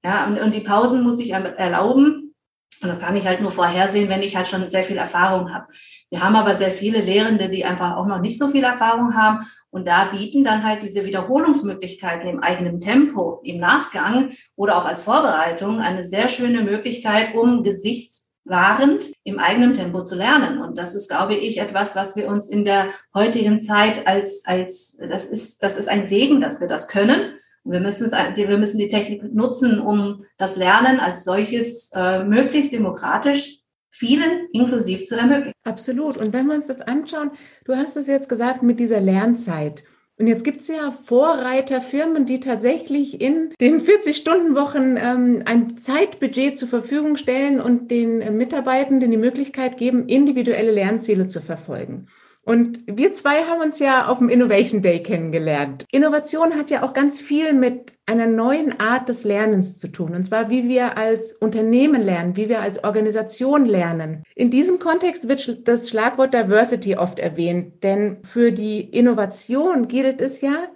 Ja, 0.05 0.27
und, 0.27 0.39
und 0.41 0.55
die 0.55 0.61
Pausen 0.61 1.03
muss 1.03 1.19
ich 1.19 1.33
erlauben. 1.33 2.35
Und 2.81 2.89
das 2.89 3.01
kann 3.01 3.17
ich 3.17 3.27
halt 3.27 3.41
nur 3.41 3.51
vorhersehen, 3.51 4.09
wenn 4.09 4.23
ich 4.23 4.37
halt 4.37 4.47
schon 4.47 4.69
sehr 4.69 4.85
viel 4.85 4.99
Erfahrung 4.99 5.53
habe. 5.53 5.67
Wir 6.11 6.23
haben 6.23 6.37
aber 6.37 6.55
sehr 6.55 6.71
viele 6.71 7.01
Lehrende, 7.01 7.49
die 7.49 7.65
einfach 7.65 7.97
auch 7.97 8.07
noch 8.07 8.21
nicht 8.21 8.39
so 8.39 8.47
viel 8.47 8.63
Erfahrung 8.63 9.17
haben. 9.17 9.45
Und 9.71 9.89
da 9.89 10.05
bieten 10.05 10.45
dann 10.45 10.63
halt 10.63 10.83
diese 10.83 11.05
Wiederholungsmöglichkeiten 11.05 12.29
im 12.29 12.41
eigenen 12.41 12.79
Tempo, 12.79 13.41
im 13.43 13.59
Nachgang 13.59 14.31
oder 14.55 14.79
auch 14.79 14.85
als 14.85 15.03
Vorbereitung 15.03 15.81
eine 15.81 16.05
sehr 16.05 16.29
schöne 16.29 16.63
Möglichkeit, 16.63 17.35
um 17.35 17.65
Gesichts 17.65 18.28
wahrend 18.49 19.05
im 19.25 19.39
eigenen 19.39 19.75
Tempo 19.75 20.03
zu 20.03 20.15
lernen. 20.15 20.59
Und 20.59 20.79
das 20.79 20.95
ist, 20.95 21.09
glaube 21.09 21.35
ich, 21.35 21.59
etwas, 21.59 21.95
was 21.97 22.17
wir 22.17 22.29
uns 22.29 22.49
in 22.49 22.65
der 22.65 22.89
heutigen 23.15 23.61
Zeit 23.61 24.07
als, 24.07 24.45
als, 24.47 24.99
das 24.99 25.27
ist, 25.27 25.63
das 25.63 25.77
ist 25.77 25.89
ein 25.89 26.07
Segen, 26.07 26.41
dass 26.41 26.61
wir 26.61 26.67
das 26.67 26.89
können. 26.89 27.35
Und 27.65 27.73
wir 27.73 27.81
müssen 27.81 28.07
es, 28.07 28.13
wir 28.13 28.59
müssen 28.59 28.79
die 28.79 28.89
Technik 28.89 29.23
nutzen, 29.35 29.81
um 29.81 30.25
das 30.39 30.57
Lernen 30.57 31.01
als 31.01 31.25
solches 31.25 31.91
äh, 31.95 32.25
möglichst 32.25 32.73
demokratisch 32.73 33.59
vielen 33.91 34.49
inklusiv 34.53 35.05
zu 35.05 35.17
ermöglichen. 35.17 35.55
Absolut. 35.65 36.17
Und 36.17 36.33
wenn 36.33 36.47
wir 36.47 36.55
uns 36.55 36.67
das 36.67 36.81
anschauen, 36.81 37.33
du 37.65 37.75
hast 37.75 37.97
es 37.97 38.07
jetzt 38.07 38.29
gesagt 38.29 38.63
mit 38.63 38.79
dieser 38.81 39.01
Lernzeit. 39.01 39.83
Und 40.19 40.27
jetzt 40.27 40.43
gibt 40.43 40.63
es 40.63 40.69
ja 40.69 40.91
Vorreiterfirmen, 40.91 42.27
die 42.27 42.41
tatsächlich 42.41 43.21
in 43.21 43.55
den 43.61 43.83
40-Stunden-Wochen 43.83 44.97
ähm, 44.97 45.43
ein 45.45 45.79
Zeitbudget 45.79 46.59
zur 46.59 46.69
Verfügung 46.69 47.17
stellen 47.17 47.61
und 47.61 47.93
den 47.93 48.21
äh, 48.21 48.33
Mitarbeitenden 48.33 49.13
die 49.13 49.17
Möglichkeit 49.17 49.77
geben, 49.77 50.09
individuelle 50.09 50.73
Lernziele 50.73 51.29
zu 51.29 51.41
verfolgen. 51.41 52.09
Und 52.49 52.81
wir 52.87 53.13
zwei 53.13 53.43
haben 53.43 53.61
uns 53.61 53.79
ja 53.79 54.07
auf 54.07 54.21
dem 54.21 54.31
Innovation 54.31 54.81
Day 54.81 55.03
kennengelernt. 55.03 55.85
Innovation 55.93 56.55
hat 56.55 56.71
ja 56.71 56.83
auch 56.83 56.95
ganz 56.95 57.21
viel 57.21 57.53
mit 57.53 57.93
einer 58.07 58.27
neuen 58.27 58.81
Art 58.81 59.11
des 59.11 59.25
Lernens 59.25 59.79
zu 59.79 59.89
tun. 59.89 60.15
Und 60.15 60.25
zwar, 60.25 60.49
wie 60.49 60.67
wir 60.67 60.97
als 60.97 61.33
Unternehmen 61.33 62.03
lernen, 62.03 62.39
wie 62.39 62.49
wir 62.49 62.63
als 62.63 62.83
Organisation 62.83 63.67
lernen. 63.67 64.23
In 64.35 64.51
diesem 64.51 64.79
Kontext 64.79 65.29
wird 65.29 65.69
das 65.69 65.91
Schlagwort 65.91 66.33
Diversity 66.33 66.97
oft 66.97 67.19
erwähnt, 67.19 67.85
denn 67.85 68.17
für 68.23 68.51
die 68.51 68.81
Innovation 68.81 69.87
gilt 69.87 70.23
es 70.23 70.41
ja, 70.41 70.69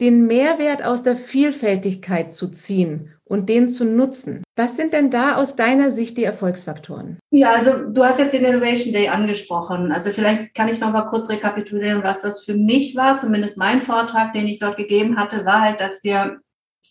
den 0.00 0.26
Mehrwert 0.26 0.84
aus 0.84 1.02
der 1.02 1.16
Vielfältigkeit 1.16 2.34
zu 2.34 2.48
ziehen 2.48 3.14
und 3.24 3.48
den 3.48 3.68
zu 3.68 3.84
nutzen. 3.84 4.42
Was 4.56 4.76
sind 4.76 4.92
denn 4.92 5.10
da 5.10 5.36
aus 5.36 5.56
deiner 5.56 5.90
Sicht 5.90 6.16
die 6.16 6.24
Erfolgsfaktoren? 6.24 7.18
Ja, 7.30 7.52
also 7.52 7.90
du 7.90 8.04
hast 8.04 8.18
jetzt 8.18 8.32
den 8.32 8.44
Innovation 8.44 8.92
Day 8.92 9.08
angesprochen. 9.08 9.92
Also 9.92 10.10
vielleicht 10.10 10.54
kann 10.54 10.68
ich 10.68 10.80
noch 10.80 10.92
mal 10.92 11.02
kurz 11.02 11.28
rekapitulieren, 11.28 12.02
was 12.02 12.22
das 12.22 12.44
für 12.44 12.54
mich 12.54 12.96
war. 12.96 13.16
Zumindest 13.16 13.58
mein 13.58 13.80
Vortrag, 13.80 14.32
den 14.32 14.46
ich 14.46 14.58
dort 14.58 14.76
gegeben 14.76 15.18
hatte, 15.18 15.44
war 15.44 15.60
halt, 15.60 15.80
dass 15.80 16.02
wir 16.04 16.38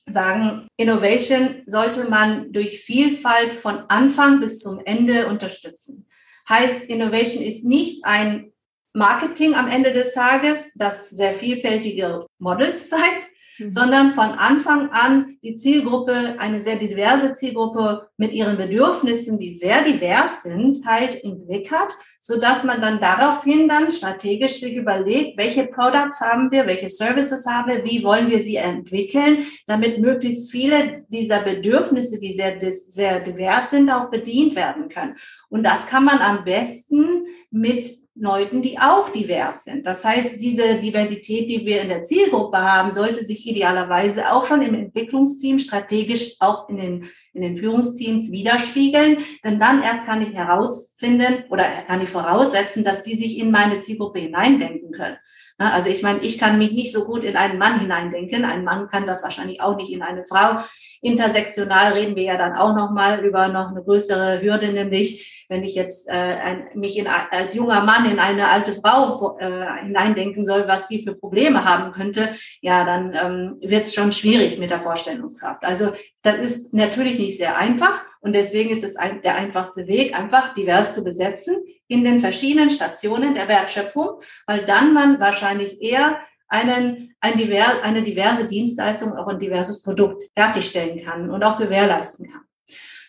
sagen, 0.05 0.67
Innovation 0.77 1.63
sollte 1.65 2.09
man 2.09 2.51
durch 2.51 2.79
Vielfalt 2.81 3.53
von 3.53 3.79
Anfang 3.89 4.39
bis 4.39 4.59
zum 4.59 4.79
Ende 4.85 5.27
unterstützen. 5.27 6.07
Heißt, 6.47 6.89
Innovation 6.89 7.43
ist 7.43 7.65
nicht 7.65 8.05
ein 8.05 8.53
Marketing 8.97 9.53
am 9.53 9.67
Ende 9.67 9.91
des 9.91 10.13
Tages, 10.13 10.73
das 10.73 11.11
sehr 11.11 11.35
vielfältige 11.35 12.25
Models 12.39 12.89
zeigt, 12.89 13.27
mhm. 13.59 13.71
sondern 13.71 14.11
von 14.11 14.31
Anfang 14.31 14.89
an 14.89 15.37
die 15.43 15.55
Zielgruppe, 15.55 16.35
eine 16.39 16.61
sehr 16.61 16.77
diverse 16.77 17.35
Zielgruppe 17.35 18.09
mit 18.17 18.33
ihren 18.33 18.57
Bedürfnissen, 18.57 19.37
die 19.37 19.53
sehr 19.53 19.83
divers 19.83 20.41
sind, 20.41 20.83
halt 20.87 21.23
im 21.23 21.45
Blick 21.45 21.71
hat, 21.71 21.89
so 22.21 22.39
dass 22.39 22.63
man 22.63 22.81
dann 22.81 22.99
daraufhin 22.99 23.67
dann 23.69 23.91
strategisch 23.91 24.59
sich 24.59 24.75
überlegt, 24.75 25.37
welche 25.37 25.65
Products 25.65 26.19
haben 26.19 26.49
wir, 26.49 26.65
welche 26.65 26.89
Services 26.89 27.45
haben 27.45 27.71
wir, 27.71 27.85
wie 27.85 28.03
wollen 28.03 28.31
wir 28.31 28.41
sie 28.41 28.55
entwickeln, 28.55 29.45
damit 29.67 29.99
möglichst 29.99 30.49
viele 30.49 31.05
dieser 31.09 31.41
Bedürfnisse, 31.41 32.19
die 32.19 32.33
sehr, 32.33 32.59
sehr 32.71 33.19
divers 33.19 33.69
sind, 33.69 33.91
auch 33.91 34.09
bedient 34.09 34.55
werden 34.55 34.89
können. 34.89 35.15
Und 35.49 35.63
das 35.63 35.85
kann 35.85 36.03
man 36.03 36.17
am 36.17 36.43
besten 36.43 37.27
mit 37.51 38.06
Leuten, 38.19 38.61
die 38.61 38.79
auch 38.79 39.09
divers 39.09 39.63
sind. 39.63 39.85
Das 39.85 40.03
heißt, 40.03 40.41
diese 40.41 40.79
Diversität, 40.79 41.49
die 41.49 41.65
wir 41.65 41.81
in 41.81 41.89
der 41.89 42.03
Zielgruppe 42.03 42.57
haben, 42.57 42.91
sollte 42.91 43.23
sich 43.23 43.47
idealerweise 43.47 44.31
auch 44.31 44.45
schon 44.45 44.61
im 44.61 44.73
Entwicklungsteam 44.73 45.59
strategisch 45.59 46.35
auch 46.39 46.67
in 46.69 46.77
den, 46.77 47.09
in 47.33 47.41
den 47.41 47.57
Führungsteams 47.57 48.31
widerspiegeln. 48.31 49.17
Denn 49.43 49.59
dann 49.59 49.83
erst 49.83 50.05
kann 50.05 50.21
ich 50.21 50.33
herausfinden 50.33 51.43
oder 51.49 51.65
kann 51.85 52.01
ich 52.01 52.09
voraussetzen, 52.09 52.83
dass 52.83 53.03
die 53.03 53.15
sich 53.15 53.37
in 53.37 53.51
meine 53.51 53.81
Zielgruppe 53.81 54.19
hineindenken 54.19 54.91
können. 54.91 55.17
Also 55.57 55.89
ich 55.89 56.03
meine, 56.03 56.19
ich 56.19 56.37
kann 56.37 56.57
mich 56.57 56.71
nicht 56.71 56.91
so 56.91 57.05
gut 57.05 57.23
in 57.23 57.35
einen 57.35 57.57
Mann 57.57 57.79
hineindenken. 57.79 58.45
Ein 58.45 58.63
Mann 58.63 58.87
kann 58.89 59.07
das 59.07 59.23
wahrscheinlich 59.23 59.61
auch 59.61 59.75
nicht 59.75 59.91
in 59.91 60.03
eine 60.03 60.25
Frau. 60.25 60.59
Intersektional 61.01 61.93
reden 61.93 62.15
wir 62.15 62.23
ja 62.23 62.37
dann 62.37 62.55
auch 62.55 62.75
noch 62.75 62.91
mal 62.91 63.23
über 63.25 63.47
noch 63.47 63.69
eine 63.69 63.83
größere 63.83 64.41
Hürde, 64.41 64.71
nämlich 64.71 65.45
wenn 65.49 65.63
ich 65.63 65.75
jetzt 65.75 66.09
äh, 66.09 66.13
ein, 66.13 66.67
mich 66.75 66.97
in, 66.97 67.07
als 67.07 67.53
junger 67.53 67.81
Mann 67.81 68.09
in 68.09 68.19
eine 68.19 68.49
alte 68.49 68.73
Frau 68.73 69.37
äh, 69.39 69.83
hineindenken 69.83 70.43
soll, 70.43 70.67
was 70.67 70.87
die 70.87 71.03
für 71.03 71.15
Probleme 71.15 71.63
haben 71.63 71.91
könnte, 71.93 72.29
ja, 72.61 72.83
dann 72.83 73.13
ähm, 73.15 73.57
wird 73.61 73.83
es 73.83 73.93
schon 73.93 74.11
schwierig 74.11 74.59
mit 74.59 74.71
der 74.71 74.79
Vorstellungskraft. 74.79 75.63
Also 75.63 75.93
das 76.21 76.35
ist 76.37 76.73
natürlich 76.73 77.17
nicht 77.17 77.37
sehr 77.37 77.57
einfach 77.57 78.03
und 78.19 78.33
deswegen 78.33 78.71
ist 78.71 78.83
es 78.83 78.97
ein, 78.97 79.21
der 79.21 79.35
einfachste 79.35 79.87
Weg, 79.87 80.17
einfach 80.17 80.53
divers 80.53 80.93
zu 80.93 81.03
besetzen 81.03 81.55
in 81.87 82.03
den 82.03 82.19
verschiedenen 82.19 82.69
Stationen 82.69 83.35
der 83.35 83.47
Wertschöpfung, 83.47 84.19
weil 84.45 84.65
dann 84.65 84.93
man 84.93 85.19
wahrscheinlich 85.19 85.81
eher 85.81 86.19
einen, 86.47 87.15
ein 87.19 87.37
divers, 87.37 87.81
eine 87.83 88.03
diverse 88.03 88.47
Dienstleistung, 88.47 89.13
auch 89.17 89.27
ein 89.27 89.39
diverses 89.39 89.81
Produkt 89.81 90.23
fertigstellen 90.35 91.03
kann 91.03 91.29
und 91.29 91.43
auch 91.43 91.57
gewährleisten 91.57 92.29
kann. 92.29 92.41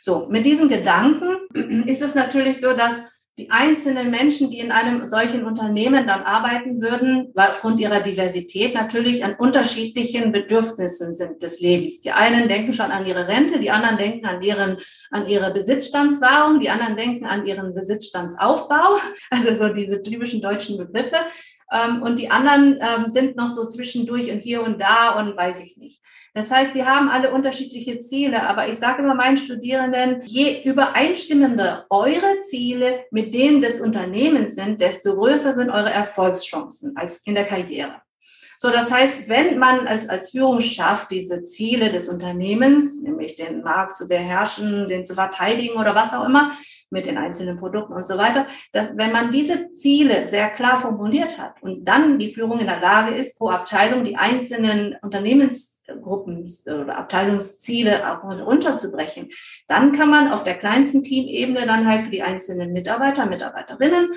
So, 0.02 0.26
mit 0.28 0.46
diesem 0.46 0.68
Gedanken 0.68 1.36
ist 1.86 2.02
es 2.02 2.14
natürlich 2.14 2.60
so, 2.60 2.72
dass 2.72 3.02
die 3.38 3.50
einzelnen 3.50 4.10
Menschen, 4.10 4.50
die 4.50 4.58
in 4.58 4.72
einem 4.72 5.06
solchen 5.06 5.44
Unternehmen 5.44 6.08
dann 6.08 6.22
arbeiten 6.22 6.80
würden, 6.80 7.30
weil 7.34 7.50
aufgrund 7.50 7.78
ihrer 7.78 8.00
Diversität 8.00 8.74
natürlich 8.74 9.24
an 9.24 9.36
unterschiedlichen 9.36 10.32
Bedürfnissen 10.32 11.14
sind 11.14 11.40
des 11.40 11.60
Lebens. 11.60 12.00
Die 12.00 12.10
einen 12.10 12.48
denken 12.48 12.72
schon 12.72 12.90
an 12.90 13.06
ihre 13.06 13.28
Rente, 13.28 13.60
die 13.60 13.70
anderen 13.70 13.96
denken 13.96 14.26
an 14.26 14.42
ihren, 14.42 14.78
an 15.12 15.28
ihre 15.28 15.52
Besitzstandswahrung, 15.52 16.58
die 16.58 16.68
anderen 16.68 16.96
denken 16.96 17.26
an 17.26 17.46
ihren 17.46 17.74
Besitzstandsaufbau. 17.74 18.98
Also 19.30 19.52
so 19.52 19.72
diese 19.72 20.02
typischen 20.02 20.40
deutschen 20.40 20.78
Begriffe. 20.78 21.16
Ähm, 21.72 22.02
und 22.02 22.18
die 22.18 22.30
anderen 22.30 22.78
ähm, 22.80 23.10
sind 23.10 23.36
noch 23.36 23.50
so 23.50 23.68
zwischendurch 23.68 24.30
und 24.30 24.38
hier 24.38 24.62
und 24.62 24.80
da 24.80 25.18
und 25.18 25.36
weiß 25.36 25.62
ich 25.64 25.76
nicht. 25.76 26.02
Das 26.34 26.50
heißt, 26.50 26.72
sie 26.72 26.84
haben 26.84 27.08
alle 27.08 27.32
unterschiedliche 27.32 27.98
Ziele, 27.98 28.48
aber 28.48 28.68
ich 28.68 28.76
sage 28.76 29.02
immer 29.02 29.14
meinen 29.14 29.36
Studierenden, 29.36 30.22
je 30.24 30.62
übereinstimmender 30.62 31.86
eure 31.90 32.40
Ziele 32.48 33.04
mit 33.10 33.34
denen 33.34 33.60
des 33.60 33.80
Unternehmens 33.80 34.54
sind, 34.54 34.80
desto 34.80 35.14
größer 35.16 35.54
sind 35.54 35.70
eure 35.70 35.90
Erfolgschancen 35.90 36.96
als 36.96 37.22
in 37.24 37.34
der 37.34 37.44
Karriere. 37.44 38.02
So, 38.60 38.70
das 38.70 38.90
heißt, 38.90 39.28
wenn 39.28 39.56
man 39.58 39.86
als, 39.86 40.08
als 40.08 40.30
Führungskraft 40.30 41.12
diese 41.12 41.44
Ziele 41.44 41.90
des 41.90 42.08
Unternehmens, 42.08 43.00
nämlich 43.02 43.36
den 43.36 43.62
Markt 43.62 43.96
zu 43.96 44.08
beherrschen, 44.08 44.88
den 44.88 45.04
zu 45.04 45.14
verteidigen 45.14 45.78
oder 45.78 45.94
was 45.94 46.12
auch 46.12 46.24
immer, 46.24 46.50
mit 46.90 47.06
den 47.06 47.18
einzelnen 47.18 47.56
Produkten 47.56 47.92
und 47.92 48.08
so 48.08 48.18
weiter, 48.18 48.48
dass 48.72 48.96
wenn 48.96 49.12
man 49.12 49.30
diese 49.30 49.70
Ziele 49.70 50.26
sehr 50.26 50.48
klar 50.48 50.78
formuliert 50.78 51.38
hat 51.38 51.62
und 51.62 51.86
dann 51.86 52.18
die 52.18 52.32
Führung 52.32 52.58
in 52.58 52.66
der 52.66 52.80
Lage 52.80 53.14
ist, 53.14 53.38
pro 53.38 53.50
Abteilung 53.50 54.02
die 54.02 54.16
einzelnen 54.16 54.96
Unternehmensgruppen 55.02 56.50
oder 56.66 56.98
Abteilungsziele 56.98 58.10
auch 58.10 58.24
runterzubrechen, 58.24 59.28
dann 59.68 59.92
kann 59.92 60.10
man 60.10 60.32
auf 60.32 60.42
der 60.42 60.58
kleinsten 60.58 61.04
Teamebene 61.04 61.64
dann 61.64 61.86
halt 61.86 62.06
für 62.06 62.10
die 62.10 62.22
einzelnen 62.22 62.72
Mitarbeiter, 62.72 63.26
Mitarbeiterinnen 63.26 64.10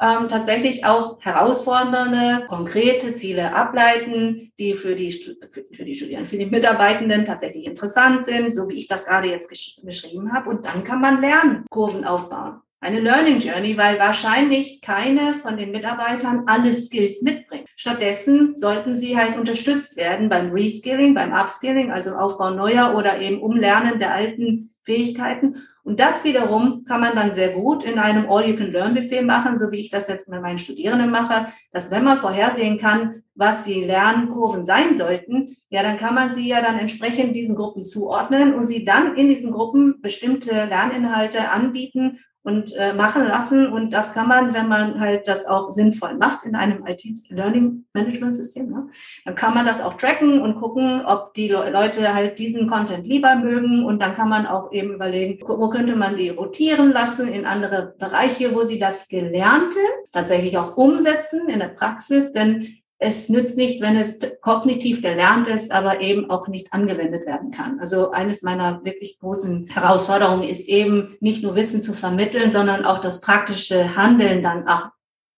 ähm, 0.00 0.28
tatsächlich 0.28 0.84
auch 0.84 1.20
herausfordernde, 1.20 2.46
konkrete 2.48 3.14
Ziele 3.14 3.54
ableiten, 3.54 4.52
die 4.58 4.74
für 4.74 4.94
die, 4.94 5.12
für 5.12 5.84
die 5.84 5.94
Studierenden, 5.94 6.26
für 6.26 6.38
die 6.38 6.46
Mitarbeitenden 6.46 7.24
tatsächlich 7.24 7.64
interessant 7.64 8.26
sind, 8.26 8.54
so 8.54 8.68
wie 8.68 8.74
ich 8.74 8.88
das 8.88 9.06
gerade 9.06 9.28
jetzt 9.28 9.48
beschrieben 9.82 10.32
habe. 10.32 10.50
Und 10.50 10.66
dann 10.66 10.82
kann 10.82 11.00
man 11.00 11.20
Lernkurven 11.20 12.04
aufbauen. 12.04 12.60
Eine 12.80 13.00
Learning 13.00 13.38
Journey, 13.38 13.78
weil 13.78 13.98
wahrscheinlich 13.98 14.82
keine 14.82 15.32
von 15.32 15.56
den 15.56 15.70
Mitarbeitern 15.70 16.42
alle 16.46 16.74
Skills 16.74 17.22
mitbringt. 17.22 17.66
Stattdessen 17.76 18.58
sollten 18.58 18.94
sie 18.94 19.16
halt 19.16 19.38
unterstützt 19.38 19.96
werden 19.96 20.28
beim 20.28 20.50
Reskilling, 20.50 21.14
beim 21.14 21.32
Upskilling, 21.32 21.90
also 21.90 22.10
Aufbau 22.10 22.50
neuer 22.50 22.94
oder 22.94 23.18
eben 23.20 23.40
Umlernen 23.40 23.98
der 23.98 24.12
alten 24.12 24.73
Fähigkeiten. 24.84 25.56
Und 25.82 26.00
das 26.00 26.24
wiederum 26.24 26.84
kann 26.84 27.00
man 27.00 27.14
dann 27.14 27.32
sehr 27.32 27.50
gut 27.50 27.84
in 27.84 27.98
einem 27.98 28.30
All-You-Can-Learn-Befehl 28.30 29.22
machen, 29.22 29.56
so 29.56 29.70
wie 29.70 29.80
ich 29.80 29.90
das 29.90 30.08
jetzt 30.08 30.28
mit 30.28 30.40
meinen 30.40 30.58
Studierenden 30.58 31.10
mache, 31.10 31.48
dass 31.72 31.90
wenn 31.90 32.04
man 32.04 32.18
vorhersehen 32.18 32.78
kann, 32.78 33.22
was 33.34 33.64
die 33.64 33.84
Lernkurven 33.84 34.64
sein 34.64 34.96
sollten, 34.96 35.56
ja, 35.68 35.82
dann 35.82 35.96
kann 35.96 36.14
man 36.14 36.32
sie 36.32 36.48
ja 36.48 36.62
dann 36.62 36.78
entsprechend 36.78 37.34
diesen 37.34 37.56
Gruppen 37.56 37.86
zuordnen 37.86 38.54
und 38.54 38.68
sie 38.68 38.84
dann 38.84 39.16
in 39.16 39.28
diesen 39.28 39.52
Gruppen 39.52 40.00
bestimmte 40.00 40.52
Lerninhalte 40.52 41.50
anbieten 41.50 42.20
und 42.44 42.76
äh, 42.76 42.92
machen 42.92 43.26
lassen. 43.26 43.66
Und 43.66 43.90
das 43.90 44.12
kann 44.12 44.28
man, 44.28 44.54
wenn 44.54 44.68
man 44.68 45.00
halt 45.00 45.26
das 45.26 45.46
auch 45.46 45.70
sinnvoll 45.70 46.14
macht 46.14 46.44
in 46.44 46.54
einem 46.54 46.86
IT-Learning-Management-System, 46.86 48.70
ne? 48.70 48.88
dann 49.24 49.34
kann 49.34 49.54
man 49.54 49.64
das 49.66 49.80
auch 49.80 49.94
tracken 49.94 50.40
und 50.40 50.56
gucken, 50.56 51.04
ob 51.06 51.32
die 51.34 51.48
Le 51.48 51.70
Leute 51.70 52.14
halt 52.14 52.38
diesen 52.38 52.68
Content 52.68 53.06
lieber 53.06 53.34
mögen. 53.34 53.84
Und 53.84 54.00
dann 54.02 54.14
kann 54.14 54.28
man 54.28 54.46
auch 54.46 54.72
eben 54.72 54.92
überlegen, 54.92 55.40
wo 55.46 55.68
könnte 55.70 55.96
man 55.96 56.16
die 56.16 56.28
rotieren 56.28 56.92
lassen 56.92 57.28
in 57.28 57.46
andere 57.46 57.94
Bereiche, 57.98 58.54
wo 58.54 58.64
sie 58.64 58.78
das 58.78 59.08
Gelernte 59.08 59.78
tatsächlich 60.12 60.58
auch 60.58 60.76
umsetzen 60.76 61.48
in 61.48 61.60
der 61.60 61.68
Praxis. 61.68 62.32
Denn 62.32 62.78
es 63.04 63.28
nützt 63.28 63.58
nichts, 63.58 63.82
wenn 63.82 63.96
es 63.96 64.18
kognitiv 64.40 65.02
gelernt 65.02 65.46
ist, 65.46 65.72
aber 65.72 66.00
eben 66.00 66.30
auch 66.30 66.48
nicht 66.48 66.72
angewendet 66.72 67.26
werden 67.26 67.50
kann. 67.50 67.78
Also 67.78 68.12
eines 68.12 68.42
meiner 68.42 68.82
wirklich 68.82 69.18
großen 69.18 69.68
Herausforderungen 69.68 70.42
ist 70.42 70.68
eben 70.68 71.16
nicht 71.20 71.42
nur 71.42 71.54
Wissen 71.54 71.82
zu 71.82 71.92
vermitteln, 71.92 72.50
sondern 72.50 72.86
auch 72.86 73.02
das 73.02 73.20
praktische 73.20 73.94
Handeln 73.94 74.42
dann 74.42 74.66
auch 74.66 74.88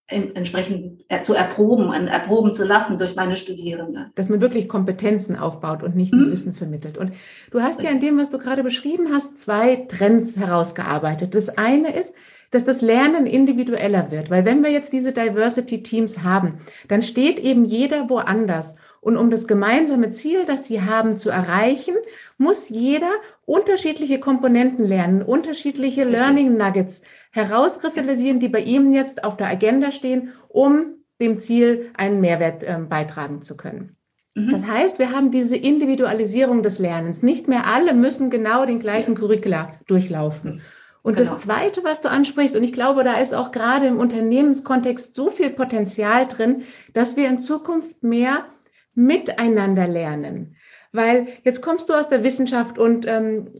entsprechend 0.09 1.03
zu 1.25 1.35
erproben, 1.35 1.91
erproben 2.07 2.55
zu 2.55 2.65
lassen 2.65 2.97
durch 2.97 3.17
meine 3.17 3.37
Studierenden. 3.37 4.13
Dass 4.15 4.29
man 4.29 4.41
wirklich 4.41 4.69
Kompetenzen 4.69 5.37
aufbaut 5.37 5.83
und 5.83 5.97
nicht 5.97 6.13
nur 6.13 6.27
mhm. 6.27 6.31
Wissen 6.31 6.55
vermittelt. 6.55 6.97
Und 6.97 7.11
du 7.51 7.61
hast 7.61 7.83
ja 7.83 7.91
in 7.91 8.01
dem, 8.01 8.17
was 8.17 8.31
du 8.31 8.39
gerade 8.39 8.63
beschrieben 8.63 9.09
hast, 9.13 9.41
zwei 9.41 9.75
Trends 9.89 10.37
herausgearbeitet. 10.37 11.35
Das 11.35 11.59
eine 11.59 11.93
ist, 11.97 12.15
dass 12.51 12.65
das 12.65 12.81
Lernen 12.81 13.27
individueller 13.27 14.11
wird. 14.11 14.31
Weil 14.31 14.45
wenn 14.45 14.63
wir 14.63 14.71
jetzt 14.71 14.93
diese 14.93 15.13
Diversity 15.13 15.83
Teams 15.83 16.23
haben, 16.23 16.61
dann 16.89 17.03
steht 17.03 17.39
eben 17.39 17.65
jeder 17.65 18.09
woanders. 18.09 18.77
Und 19.01 19.17
um 19.17 19.31
das 19.31 19.47
gemeinsame 19.47 20.11
Ziel, 20.11 20.45
das 20.47 20.67
sie 20.67 20.83
haben, 20.83 21.17
zu 21.17 21.31
erreichen, 21.31 21.95
muss 22.39 22.69
jeder 22.69 23.11
unterschiedliche 23.45 24.19
Komponenten 24.19 24.85
lernen, 24.85 25.23
unterschiedliche 25.23 26.05
Learning 26.05 26.57
Nuggets 26.57 27.03
herauskristallisieren, 27.31 28.41
die 28.41 28.49
bei 28.49 28.61
ihm 28.61 28.93
jetzt 28.93 29.23
auf 29.23 29.37
der 29.37 29.49
Agenda 29.49 29.93
stehen, 29.93 30.33
um 30.49 30.97
dem 31.21 31.39
Ziel 31.39 31.91
einen 31.95 32.21
Mehrwert 32.21 32.63
äh, 32.63 32.79
beitragen 32.81 33.43
zu 33.43 33.57
können. 33.57 33.97
Mhm. 34.35 34.51
Das 34.51 34.67
heißt, 34.67 34.99
wir 34.99 35.13
haben 35.13 35.31
diese 35.31 35.57
Individualisierung 35.57 36.63
des 36.63 36.79
Lernens. 36.79 37.23
Nicht 37.23 37.49
mehr 37.49 37.67
alle 37.67 37.95
müssen 37.95 38.31
genau 38.31 38.67
den 38.67 38.81
gleichen 38.81 39.15
Curricula 39.15 39.73
durchlaufen. 39.87 40.61
Und 41.07 41.17
genau. 41.17 41.31
das 41.31 41.41
Zweite, 41.41 41.85
was 41.85 42.01
du 42.01 42.11
ansprichst, 42.11 42.57
und 42.57 42.65
ich 42.65 42.73
glaube, 42.73 43.05
da 43.05 43.21
ist 43.21 43.33
auch 43.33 43.53
gerade 43.53 43.87
im 43.87 44.01
Unternehmenskontext 44.01 45.15
so 45.15 45.31
viel 45.31 45.51
Potenzial 45.51 46.27
drin, 46.27 46.65
dass 46.95 47.17
wir 47.17 47.29
in 47.29 47.39
Zukunft 47.39 48.03
mehr 48.03 48.47
miteinander 48.93 49.87
lernen. 49.87 50.57
Weil 50.91 51.29
jetzt 51.45 51.63
kommst 51.63 51.89
du 51.89 51.95
aus 51.95 52.09
der 52.09 52.25
Wissenschaft 52.25 52.77
und 52.77 53.07
ähm, 53.07 53.53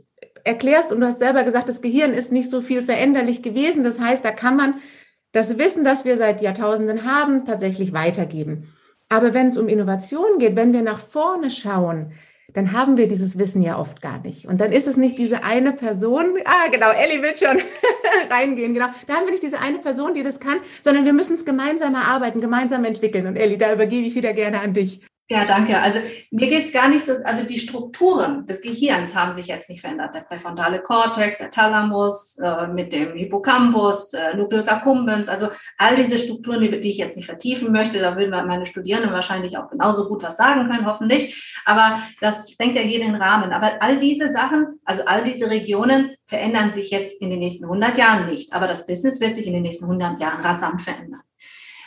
erklärst, 0.43 0.91
und 0.91 0.99
du 0.99 1.07
hast 1.07 1.21
selber 1.21 1.45
gesagt, 1.45 1.69
das 1.69 1.83
Gehirn 1.83 2.15
ist 2.15 2.33
nicht 2.33 2.51
so 2.51 2.61
viel 2.61 2.83
veränderlich 2.83 3.45
gewesen. 3.45 3.85
Das 3.85 4.01
heißt, 4.01 4.25
da 4.25 4.33
kann 4.33 4.57
man 4.57 4.81
das 5.31 5.57
Wissen, 5.57 5.85
das 5.85 6.05
wir 6.05 6.17
seit 6.17 6.43
Jahrtausenden 6.43 7.05
haben, 7.05 7.45
tatsächlich 7.45 7.93
weitergeben. 7.93 8.75
Aber 9.09 9.35
wenn 9.35 9.51
es 9.51 9.57
um 9.57 9.69
Innovation 9.69 10.41
geht, 10.41 10.57
wenn 10.57 10.73
wir 10.73 10.83
nach 10.83 10.99
vorne 10.99 11.53
schauen, 11.53 12.11
dann 12.53 12.73
haben 12.73 12.97
wir 12.97 13.09
dieses 13.09 13.39
Wissen 13.39 13.63
ja 13.63 13.79
oft 13.79 14.01
gar 14.01 14.19
nicht. 14.21 14.47
Und 14.47 14.61
dann 14.61 14.73
ist 14.73 14.87
es 14.87 14.97
nicht 14.97 15.19
diese 15.19 15.43
eine 15.43 15.73
Person, 15.73 16.37
ah 16.45 16.69
genau, 16.71 16.91
Ellie 16.91 17.23
will 17.23 17.37
schon 17.37 17.59
reingehen, 18.31 18.75
genau. 18.75 18.87
Da 19.07 19.15
haben 19.15 19.25
wir 19.25 19.33
nicht 19.33 19.43
diese 19.43 19.61
eine 19.61 19.79
Person, 19.79 20.15
die 20.15 20.23
das 20.23 20.41
kann, 20.41 20.59
sondern 20.83 21.05
wir 21.05 21.13
müssen 21.13 21.35
es 21.35 21.45
gemeinsam 21.45 21.95
erarbeiten, 21.95 22.41
gemeinsam 22.41 22.85
entwickeln. 22.85 23.27
Und 23.27 23.37
Ellie, 23.37 23.59
da 23.59 23.73
übergebe 23.73 24.07
ich 24.07 24.15
wieder 24.15 24.33
gerne 24.33 24.61
an 24.61 24.73
dich. 24.73 25.03
Ja, 25.29 25.45
danke. 25.45 25.81
Also 25.81 25.99
mir 26.31 26.47
geht's 26.49 26.73
gar 26.73 26.89
nicht 26.89 27.05
so, 27.05 27.13
also 27.25 27.45
die 27.45 27.59
Strukturen 27.59 28.47
des 28.47 28.63
Gehirns 28.63 29.17
haben 29.17 29.33
sich 29.33 29.49
jetzt 29.49 29.69
nicht 29.69 29.81
verändert. 29.81 30.15
Der 30.15 30.21
präfrontale 30.21 30.81
Kortex, 30.81 31.39
der 31.39 31.51
Thalamus 31.51 32.39
äh, 32.39 32.69
mit 32.69 32.93
dem 32.93 33.17
Hippocampus, 33.17 34.13
äh, 34.13 34.37
Nucleus 34.37 34.69
accumbens, 34.69 35.29
also 35.29 35.49
all 35.79 35.97
diese 35.97 36.19
Strukturen, 36.19 36.61
die, 36.61 36.81
die 36.81 36.91
ich 36.93 36.99
jetzt 36.99 37.17
nicht 37.17 37.27
vertiefen 37.27 37.73
möchte, 37.73 37.99
da 37.99 38.15
würden 38.17 38.31
meine 38.31 38.67
Studierenden 38.67 39.13
wahrscheinlich 39.13 39.59
auch 39.59 39.69
genauso 39.69 40.07
gut 40.07 40.23
was 40.23 40.37
sagen 40.37 40.71
können, 40.71 40.87
hoffentlich. 40.87 41.53
Aber 41.65 42.01
das 42.21 42.49
sprengt 42.53 42.77
ja 42.77 42.83
jeden 42.83 43.17
Rahmen. 43.17 43.53
Aber 43.53 43.83
all 43.83 43.99
diese 43.99 44.29
Sachen, 44.29 44.79
also 44.85 45.03
all 45.07 45.25
diese 45.25 45.51
Regionen 45.51 46.15
verändern 46.27 46.71
sich 46.71 46.91
jetzt 46.91 47.21
in 47.21 47.31
den 47.31 47.41
nächsten 47.41 47.65
100 47.65 47.99
Jahren 47.99 48.31
nicht. 48.31 48.53
Aber 48.53 48.69
das 48.69 48.87
Business 48.87 49.21
wird 49.21 49.35
sich 49.35 49.49
in 49.49 49.55
den 49.55 49.63
nächsten 49.63 49.87
100 49.87 50.21
Jahren 50.21 50.45
rasant 50.45 50.83
verändern. 50.83 51.23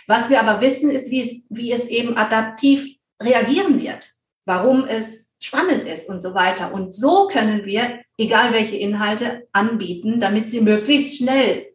Was 0.08 0.30
wir 0.30 0.42
aber 0.42 0.60
wissen, 0.60 0.90
ist, 0.90 1.10
wie 1.10 1.22
es, 1.22 1.48
wie 1.50 1.72
es 1.72 1.88
eben 1.88 2.18
adaptiv 2.18 2.99
reagieren 3.22 3.82
wird, 3.82 4.10
warum 4.46 4.86
es 4.86 5.36
spannend 5.40 5.84
ist 5.86 6.10
und 6.10 6.22
so 6.22 6.34
weiter. 6.34 6.74
Und 6.74 6.94
so 6.94 7.28
können 7.28 7.66
wir, 7.66 8.00
egal 8.18 8.54
welche 8.54 8.76
Inhalte, 8.76 9.48
anbieten, 9.52 10.20
damit 10.20 10.50
sie 10.50 10.62
möglichst 10.62 11.18
schnell 11.18 11.68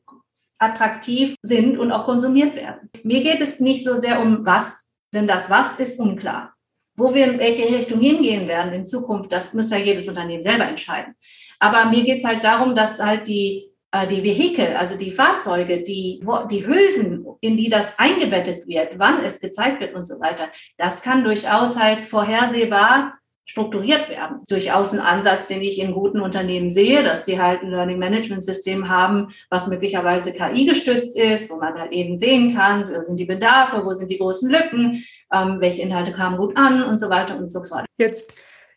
attraktiv 0.58 1.34
sind 1.42 1.78
und 1.78 1.92
auch 1.92 2.04
konsumiert 2.04 2.54
werden. 2.54 2.90
Mir 3.02 3.22
geht 3.22 3.40
es 3.40 3.60
nicht 3.60 3.84
so 3.84 3.96
sehr 3.96 4.20
um 4.20 4.46
was, 4.46 4.94
denn 5.12 5.26
das 5.26 5.50
Was 5.50 5.78
ist 5.78 5.98
unklar. 5.98 6.54
Wo 6.96 7.14
wir 7.14 7.26
in 7.26 7.38
welche 7.38 7.66
Richtung 7.66 8.00
hingehen 8.00 8.46
werden 8.46 8.72
in 8.72 8.86
Zukunft, 8.86 9.32
das 9.32 9.52
muss 9.52 9.70
ja 9.70 9.78
jedes 9.78 10.08
Unternehmen 10.08 10.42
selber 10.42 10.66
entscheiden. 10.66 11.14
Aber 11.58 11.86
mir 11.86 12.04
geht 12.04 12.18
es 12.18 12.24
halt 12.24 12.44
darum, 12.44 12.74
dass 12.74 13.00
halt 13.00 13.26
die 13.26 13.73
die 14.10 14.24
Vehikel, 14.24 14.76
also 14.76 14.98
die 14.98 15.10
Fahrzeuge, 15.10 15.82
die, 15.82 16.20
die 16.50 16.66
Hülsen, 16.66 17.24
in 17.40 17.56
die 17.56 17.68
das 17.68 17.98
eingebettet 17.98 18.66
wird, 18.66 18.98
wann 18.98 19.24
es 19.24 19.40
gezeigt 19.40 19.80
wird 19.80 19.94
und 19.94 20.06
so 20.06 20.20
weiter, 20.20 20.48
das 20.76 21.02
kann 21.02 21.24
durchaus 21.24 21.78
halt 21.78 22.06
vorhersehbar 22.06 23.14
strukturiert 23.46 24.08
werden. 24.08 24.38
Durchaus 24.48 24.92
ein 24.92 25.00
Ansatz, 25.00 25.48
den 25.48 25.60
ich 25.60 25.78
in 25.78 25.92
guten 25.92 26.20
Unternehmen 26.20 26.70
sehe, 26.70 27.04
dass 27.04 27.24
die 27.24 27.40
halt 27.40 27.62
ein 27.62 27.70
Learning 27.70 27.98
Management 27.98 28.42
System 28.42 28.88
haben, 28.88 29.28
was 29.50 29.66
möglicherweise 29.66 30.32
KI 30.32 30.64
gestützt 30.64 31.18
ist, 31.18 31.50
wo 31.50 31.56
man 31.56 31.78
halt 31.78 31.92
eben 31.92 32.16
sehen 32.16 32.54
kann, 32.54 32.88
wo 32.88 33.02
sind 33.02 33.20
die 33.20 33.26
Bedarfe, 33.26 33.84
wo 33.84 33.92
sind 33.92 34.10
die 34.10 34.18
großen 34.18 34.50
Lücken, 34.50 35.04
ähm, 35.32 35.58
welche 35.60 35.82
Inhalte 35.82 36.12
kamen 36.12 36.38
gut 36.38 36.56
an 36.56 36.82
und 36.82 36.98
so 36.98 37.10
weiter 37.10 37.36
und 37.36 37.50
so 37.50 37.62
fort. 37.62 37.84
Jetzt 37.98 38.32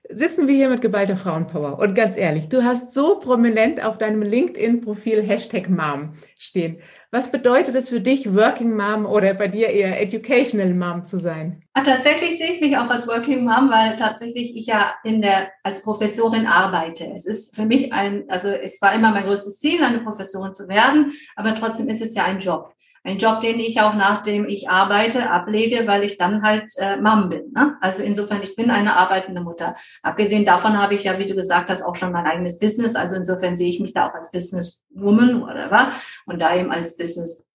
sitzen 0.09 0.47
wir 0.47 0.55
hier 0.55 0.69
mit 0.69 0.81
geballter 0.81 1.17
Frauenpower. 1.17 1.79
Und 1.79 1.95
ganz 1.95 2.17
ehrlich, 2.17 2.49
du 2.49 2.63
hast 2.63 2.93
so 2.93 3.19
prominent 3.19 3.83
auf 3.83 3.97
deinem 3.97 4.21
LinkedIn-Profil 4.21 5.21
Hashtag 5.21 5.69
Mom 5.69 6.13
stehen. 6.37 6.79
Was 7.09 7.31
bedeutet 7.31 7.75
es 7.75 7.89
für 7.89 8.01
dich, 8.01 8.33
Working 8.33 8.75
Mom 8.75 9.05
oder 9.05 9.33
bei 9.33 9.47
dir 9.47 9.69
eher 9.69 10.01
Educational 10.01 10.73
Mom 10.73 11.05
zu 11.05 11.19
sein? 11.19 11.63
Ja, 11.75 11.83
tatsächlich 11.83 12.37
sehe 12.37 12.53
ich 12.53 12.61
mich 12.61 12.77
auch 12.77 12.89
als 12.89 13.07
Working 13.07 13.45
Mom, 13.45 13.69
weil 13.69 13.95
tatsächlich 13.95 14.55
ich 14.55 14.65
ja 14.65 14.93
in 15.03 15.21
der, 15.21 15.49
als 15.63 15.83
Professorin 15.83 16.45
arbeite. 16.45 17.05
Es 17.13 17.25
ist 17.25 17.55
für 17.55 17.65
mich 17.65 17.93
ein, 17.93 18.25
also 18.29 18.49
es 18.49 18.81
war 18.81 18.93
immer 18.93 19.11
mein 19.11 19.23
größtes 19.23 19.59
Ziel, 19.59 19.83
eine 19.83 19.99
Professorin 19.99 20.53
zu 20.53 20.67
werden, 20.67 21.13
aber 21.35 21.55
trotzdem 21.55 21.87
ist 21.87 22.01
es 22.01 22.13
ja 22.13 22.25
ein 22.25 22.39
Job 22.39 22.73
ein 23.07 23.17
Job, 23.17 23.39
den 23.39 23.59
ich 23.59 23.79
auch 23.79 23.93
nachdem 23.93 24.47
ich 24.47 24.69
arbeite, 24.69 25.29
ablege, 25.29 25.87
weil 25.87 26.03
ich 26.03 26.17
dann 26.17 26.43
halt 26.43 26.73
äh, 26.77 26.97
Mom 26.97 27.29
bin. 27.29 27.51
Ne? 27.53 27.77
Also 27.79 28.03
insofern, 28.03 28.43
ich 28.43 28.55
bin 28.55 28.69
eine 28.69 28.97
arbeitende 28.97 29.41
Mutter. 29.41 29.75
Abgesehen 30.03 30.45
davon 30.45 30.77
habe 30.77 30.95
ich 30.95 31.05
ja, 31.05 31.17
wie 31.17 31.25
du 31.25 31.33
gesagt 31.33 31.69
hast, 31.69 31.83
auch 31.83 31.95
schon 31.95 32.11
mein 32.11 32.25
eigenes 32.25 32.59
Business. 32.59 32.95
Also 32.95 33.15
insofern 33.15 33.55
sehe 33.55 33.69
ich 33.69 33.79
mich 33.79 33.93
da 33.93 34.09
auch 34.09 34.13
als 34.13 34.31
Businesswoman 34.31 35.41
oder 35.41 35.71
was 35.71 35.95
und 36.25 36.39
da 36.39 36.55
eben 36.55 36.71
als 36.71 36.97
Business 36.97 37.45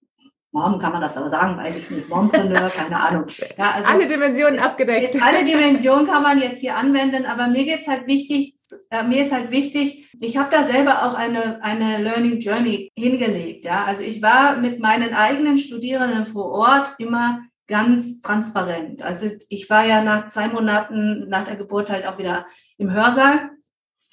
Mom 0.55 0.79
kann 0.79 0.93
man 0.93 1.01
das 1.01 1.17
aber 1.17 1.31
sagen, 1.31 1.57
weiß 1.57 1.79
ich 1.79 1.91
nicht, 1.91 2.11
Mompreneur, 2.11 2.69
keine 2.77 3.01
Ahnung. 3.01 3.25
Ja, 3.57 3.73
also 3.73 3.89
alle 3.89 4.07
Dimensionen 4.07 4.59
abgedeckt. 4.59 5.17
alle 5.23 5.45
Dimensionen 5.47 6.07
kann 6.07 6.23
man 6.23 6.41
jetzt 6.43 6.61
hier 6.61 6.77
anwenden, 6.77 7.25
aber 7.25 7.47
mir 7.47 7.65
geht's 7.65 7.89
halt 7.89 8.07
wichtig, 8.07 8.59
äh, 8.91 9.03
mir 9.03 9.23
ist 9.23 9.33
halt 9.33 9.51
wichtig, 9.51 10.09
ich 10.19 10.37
habe 10.37 10.51
da 10.51 10.65
selber 10.65 11.05
auch 11.05 11.15
eine, 11.15 11.63
eine 11.63 12.03
Learning 12.03 12.41
Journey 12.41 12.91
hingelegt. 12.97 13.65
Ja, 13.65 13.85
also 13.85 14.03
ich 14.03 14.23
war 14.23 14.57
mit 14.57 14.81
meinen 14.81 15.15
eigenen 15.15 15.59
Studierenden 15.59 16.27
vor 16.27 16.51
Ort 16.51 16.95
immer 16.99 17.41
ganz 17.67 18.21
transparent. 18.21 19.03
Also 19.03 19.31
ich 19.49 19.71
war 19.71 19.87
ja 19.87 20.03
nach 20.03 20.29
zwei 20.29 20.49
Monaten 20.49 21.29
nach 21.29 21.45
der 21.45 21.57
Geburt 21.57 21.91
halt 21.91 22.07
auch 22.07 22.19
wieder 22.19 22.47
im 22.79 22.93
Hörsaal 22.93 23.51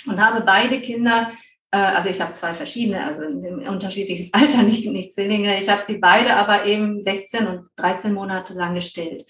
und 0.06 0.20
habe 0.20 0.46
beide 0.46 0.82
Kinder 0.82 1.32
äh, 1.72 1.78
also 1.78 2.10
ich 2.10 2.20
habe 2.22 2.34
zwei 2.34 2.54
verschiedene, 2.54 3.04
also 3.04 3.24
ein 3.24 3.68
unterschiedliches 3.68 4.34
Alter, 4.34 4.64
nicht, 4.64 4.86
nicht 4.88 5.14
Zwillinge. 5.14 5.60
Ich 5.60 5.70
habe 5.70 5.82
sie 5.82 6.00
beide 6.00 6.36
aber 6.36 6.66
eben 6.66 7.02
16 7.02 7.48
und 7.48 7.68
13 7.76 8.14
Monate 8.14 8.54
lang 8.54 8.76
gestillt. 8.76 9.24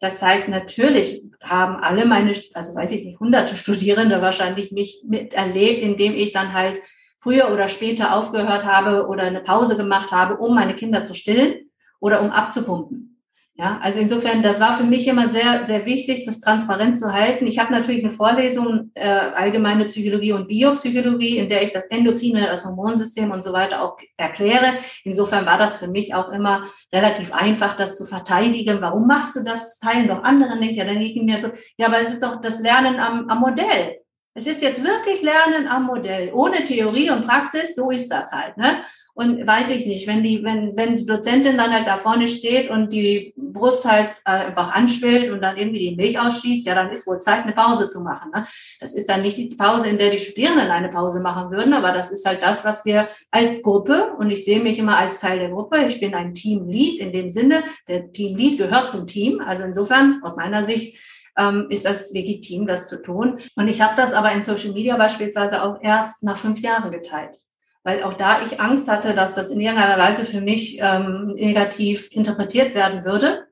Das 0.00 0.20
heißt, 0.22 0.48
natürlich 0.48 1.24
haben 1.42 1.76
alle 1.76 2.04
meine, 2.04 2.32
also 2.54 2.74
weiß 2.74 2.92
ich 2.92 3.04
nicht, 3.04 3.20
hunderte 3.20 3.56
Studierende 3.56 4.20
wahrscheinlich 4.20 4.72
mich 4.72 5.02
miterlebt, 5.06 5.82
indem 5.82 6.14
ich 6.14 6.32
dann 6.32 6.52
halt 6.52 6.80
früher 7.18 7.50
oder 7.52 7.68
später 7.68 8.14
aufgehört 8.14 8.64
habe 8.64 9.06
oder 9.08 9.24
eine 9.24 9.40
Pause 9.40 9.76
gemacht 9.76 10.10
habe, 10.10 10.36
um 10.36 10.54
meine 10.54 10.74
Kinder 10.76 11.04
zu 11.04 11.14
stillen 11.14 11.70
oder 11.98 12.20
um 12.20 12.30
abzupumpen. 12.30 13.15
Ja, 13.58 13.78
also 13.82 14.00
insofern, 14.00 14.42
das 14.42 14.60
war 14.60 14.74
für 14.74 14.84
mich 14.84 15.08
immer 15.08 15.28
sehr, 15.28 15.64
sehr 15.64 15.86
wichtig, 15.86 16.26
das 16.26 16.40
transparent 16.40 16.98
zu 16.98 17.14
halten. 17.14 17.46
Ich 17.46 17.58
habe 17.58 17.72
natürlich 17.72 18.04
eine 18.04 18.12
Vorlesung 18.12 18.90
äh, 18.92 19.08
allgemeine 19.08 19.86
Psychologie 19.86 20.34
und 20.34 20.46
Biopsychologie, 20.46 21.38
in 21.38 21.48
der 21.48 21.62
ich 21.62 21.72
das 21.72 21.86
Endokrine, 21.86 22.46
das 22.46 22.66
Hormonsystem 22.66 23.30
und 23.30 23.42
so 23.42 23.54
weiter 23.54 23.82
auch 23.82 23.96
erkläre. 24.18 24.74
Insofern 25.04 25.46
war 25.46 25.56
das 25.56 25.78
für 25.78 25.88
mich 25.88 26.12
auch 26.12 26.30
immer 26.32 26.64
relativ 26.92 27.32
einfach, 27.32 27.74
das 27.74 27.96
zu 27.96 28.04
verteidigen. 28.04 28.82
Warum 28.82 29.06
machst 29.06 29.36
du 29.36 29.42
das? 29.42 29.78
teilen 29.78 30.08
doch 30.08 30.22
andere 30.22 30.58
nicht. 30.58 30.74
Ja, 30.74 30.84
dann 30.84 30.98
ging 30.98 31.24
mir 31.24 31.40
so, 31.40 31.48
ja, 31.78 31.86
aber 31.86 32.00
es 32.00 32.10
ist 32.10 32.22
doch 32.22 32.42
das 32.42 32.60
Lernen 32.60 33.00
am, 33.00 33.26
am 33.30 33.40
Modell. 33.40 34.00
Es 34.34 34.46
ist 34.46 34.60
jetzt 34.60 34.84
wirklich 34.84 35.22
Lernen 35.22 35.66
am 35.66 35.84
Modell, 35.84 36.30
ohne 36.34 36.62
Theorie 36.62 37.08
und 37.08 37.24
Praxis, 37.24 37.74
so 37.74 37.90
ist 37.90 38.10
das 38.10 38.32
halt. 38.32 38.58
Ne? 38.58 38.82
Und 39.18 39.46
weiß 39.46 39.70
ich 39.70 39.86
nicht, 39.86 40.06
wenn 40.06 40.22
die, 40.22 40.44
wenn, 40.44 40.76
wenn 40.76 40.98
die 40.98 41.06
Dozentin 41.06 41.56
dann 41.56 41.72
halt 41.72 41.86
da 41.86 41.96
vorne 41.96 42.28
steht 42.28 42.68
und 42.68 42.92
die 42.92 43.32
Brust 43.38 43.86
halt 43.86 44.10
äh, 44.26 44.32
einfach 44.32 44.74
anschwillt 44.74 45.30
und 45.30 45.40
dann 45.40 45.56
irgendwie 45.56 45.78
die 45.78 45.96
Milch 45.96 46.20
ausschießt, 46.20 46.66
ja, 46.66 46.74
dann 46.74 46.90
ist 46.90 47.06
wohl 47.06 47.18
Zeit, 47.20 47.44
eine 47.44 47.54
Pause 47.54 47.88
zu 47.88 48.02
machen. 48.02 48.30
Ne? 48.34 48.44
Das 48.78 48.94
ist 48.94 49.08
dann 49.08 49.22
nicht 49.22 49.38
die 49.38 49.48
Pause, 49.56 49.88
in 49.88 49.96
der 49.96 50.10
die 50.10 50.18
Studierenden 50.18 50.70
eine 50.70 50.90
Pause 50.90 51.20
machen 51.20 51.50
würden, 51.50 51.72
aber 51.72 51.92
das 51.92 52.12
ist 52.12 52.26
halt 52.26 52.42
das, 52.42 52.62
was 52.66 52.84
wir 52.84 53.08
als 53.30 53.62
Gruppe, 53.62 54.12
und 54.18 54.30
ich 54.30 54.44
sehe 54.44 54.60
mich 54.60 54.78
immer 54.78 54.98
als 54.98 55.20
Teil 55.20 55.38
der 55.38 55.48
Gruppe, 55.48 55.86
ich 55.88 55.98
bin 55.98 56.14
ein 56.14 56.34
Teamlead 56.34 57.00
in 57.00 57.10
dem 57.10 57.30
Sinne, 57.30 57.62
der 57.88 58.12
Teamlead 58.12 58.58
gehört 58.58 58.90
zum 58.90 59.06
Team. 59.06 59.40
Also 59.40 59.62
insofern, 59.62 60.20
aus 60.24 60.36
meiner 60.36 60.62
Sicht, 60.62 60.98
ähm, 61.38 61.68
ist 61.70 61.86
das 61.86 62.12
legitim, 62.12 62.66
das 62.66 62.86
zu 62.86 63.00
tun. 63.00 63.40
Und 63.54 63.68
ich 63.68 63.80
habe 63.80 63.96
das 63.96 64.12
aber 64.12 64.32
in 64.32 64.42
Social 64.42 64.72
Media 64.72 64.98
beispielsweise 64.98 65.62
auch 65.62 65.78
erst 65.80 66.22
nach 66.22 66.36
fünf 66.36 66.60
Jahren 66.60 66.90
geteilt 66.90 67.38
weil 67.86 68.02
auch 68.02 68.14
da 68.14 68.42
ich 68.42 68.58
Angst 68.58 68.88
hatte, 68.88 69.14
dass 69.14 69.34
das 69.34 69.52
in 69.52 69.60
irgendeiner 69.60 69.96
Weise 69.96 70.24
für 70.24 70.40
mich 70.40 70.80
ähm, 70.82 71.34
negativ 71.36 72.10
interpretiert 72.10 72.74
werden 72.74 73.04
würde, 73.04 73.46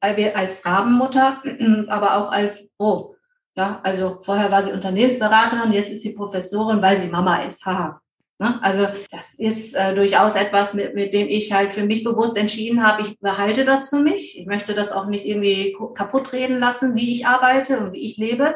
weil 0.00 0.16
wir 0.16 0.36
als 0.36 0.64
Rabenmutter, 0.64 1.42
aber 1.88 2.16
auch 2.16 2.30
als, 2.30 2.70
oh, 2.78 3.16
ja, 3.56 3.80
also 3.82 4.20
vorher 4.22 4.52
war 4.52 4.62
sie 4.62 4.70
Unternehmensberaterin, 4.70 5.72
jetzt 5.72 5.90
ist 5.90 6.02
sie 6.02 6.14
Professorin, 6.14 6.80
weil 6.80 6.96
sie 6.96 7.08
Mama 7.08 7.42
ist, 7.42 7.66
haha. 7.66 8.00
Ne? 8.38 8.62
Also 8.62 8.86
das 9.10 9.34
ist 9.40 9.74
äh, 9.74 9.96
durchaus 9.96 10.36
etwas, 10.36 10.74
mit, 10.74 10.94
mit 10.94 11.12
dem 11.12 11.26
ich 11.26 11.52
halt 11.52 11.72
für 11.72 11.84
mich 11.84 12.04
bewusst 12.04 12.36
entschieden 12.36 12.86
habe, 12.86 13.02
ich 13.02 13.18
behalte 13.18 13.64
das 13.64 13.90
für 13.90 13.98
mich. 13.98 14.38
Ich 14.38 14.46
möchte 14.46 14.74
das 14.74 14.92
auch 14.92 15.06
nicht 15.06 15.26
irgendwie 15.26 15.76
kaputt 15.94 16.32
reden 16.32 16.60
lassen, 16.60 16.94
wie 16.94 17.12
ich 17.12 17.26
arbeite 17.26 17.80
und 17.80 17.92
wie 17.92 18.06
ich 18.06 18.16
lebe. 18.16 18.54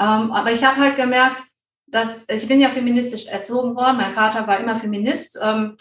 Ähm, 0.00 0.30
aber 0.30 0.52
ich 0.52 0.64
habe 0.64 0.80
halt 0.80 0.94
gemerkt, 0.94 1.42
dass 1.92 2.24
ich 2.28 2.48
bin 2.48 2.60
ja 2.60 2.70
feministisch 2.70 3.26
erzogen 3.26 3.76
worden. 3.76 3.98
Mein 3.98 4.12
Vater 4.12 4.46
war 4.48 4.58
immer 4.58 4.76
Feminist. 4.76 5.38
Ähm, 5.40 5.76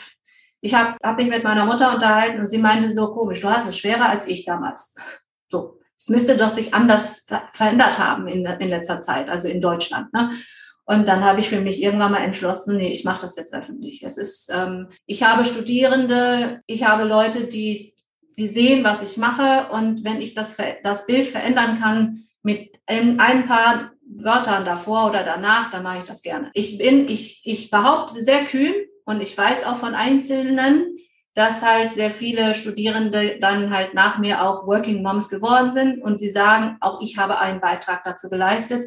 ich 0.59 0.75
habe 0.75 0.95
hab 1.01 1.17
mich 1.17 1.29
mit 1.29 1.43
meiner 1.43 1.65
Mutter 1.65 1.91
unterhalten 1.93 2.39
und 2.39 2.47
sie 2.47 2.59
meinte 2.59 2.91
so 2.91 3.13
komisch, 3.13 3.41
du 3.41 3.49
hast 3.49 3.67
es 3.67 3.77
schwerer 3.77 4.09
als 4.09 4.27
ich 4.27 4.45
damals. 4.45 4.93
So, 5.49 5.79
es 5.97 6.09
müsste 6.09 6.37
doch 6.37 6.49
sich 6.49 6.73
anders 6.73 7.25
verändert 7.53 7.97
haben 7.97 8.27
in, 8.27 8.45
in 8.45 8.69
letzter 8.69 9.01
Zeit, 9.01 9.29
also 9.29 9.47
in 9.47 9.61
Deutschland. 9.61 10.13
Ne? 10.13 10.31
Und 10.83 11.07
dann 11.07 11.23
habe 11.23 11.39
ich 11.39 11.49
für 11.49 11.61
mich 11.61 11.81
irgendwann 11.81 12.11
mal 12.11 12.23
entschlossen, 12.23 12.77
nee, 12.77 12.91
ich 12.91 13.05
mache 13.05 13.21
das 13.21 13.37
jetzt 13.37 13.53
öffentlich. 13.53 14.03
Es 14.03 14.17
ist, 14.17 14.51
ähm, 14.53 14.89
ich 15.05 15.23
habe 15.23 15.45
Studierende, 15.45 16.61
ich 16.67 16.83
habe 16.83 17.05
Leute, 17.05 17.45
die, 17.45 17.95
die 18.37 18.47
sehen, 18.49 18.83
was 18.83 19.01
ich 19.01 19.17
mache. 19.17 19.71
Und 19.71 20.03
wenn 20.03 20.19
ich 20.19 20.33
das, 20.33 20.57
das 20.83 21.05
Bild 21.05 21.27
verändern 21.27 21.79
kann 21.79 22.23
mit 22.43 22.79
ein 22.87 23.45
paar 23.45 23.91
Wörtern 24.15 24.65
davor 24.65 25.09
oder 25.09 25.23
danach, 25.23 25.71
dann 25.71 25.83
mache 25.83 25.99
ich 25.99 26.03
das 26.03 26.21
gerne. 26.21 26.51
Ich 26.53 26.77
bin, 26.77 27.07
ich, 27.07 27.41
ich 27.45 27.69
behaupte 27.69 28.21
sehr 28.21 28.45
kühn 28.45 28.73
und 29.05 29.21
ich 29.21 29.37
weiß 29.37 29.65
auch 29.65 29.77
von 29.77 29.95
Einzelnen, 29.95 30.97
dass 31.33 31.61
halt 31.61 31.91
sehr 31.91 32.11
viele 32.11 32.53
Studierende 32.53 33.39
dann 33.39 33.73
halt 33.73 33.93
nach 33.93 34.17
mir 34.17 34.43
auch 34.43 34.67
Working 34.67 35.01
Moms 35.01 35.29
geworden 35.29 35.71
sind 35.71 36.01
und 36.01 36.19
sie 36.19 36.29
sagen, 36.29 36.77
auch 36.81 37.01
ich 37.01 37.17
habe 37.17 37.39
einen 37.39 37.61
Beitrag 37.61 38.03
dazu 38.03 38.29
geleistet, 38.29 38.83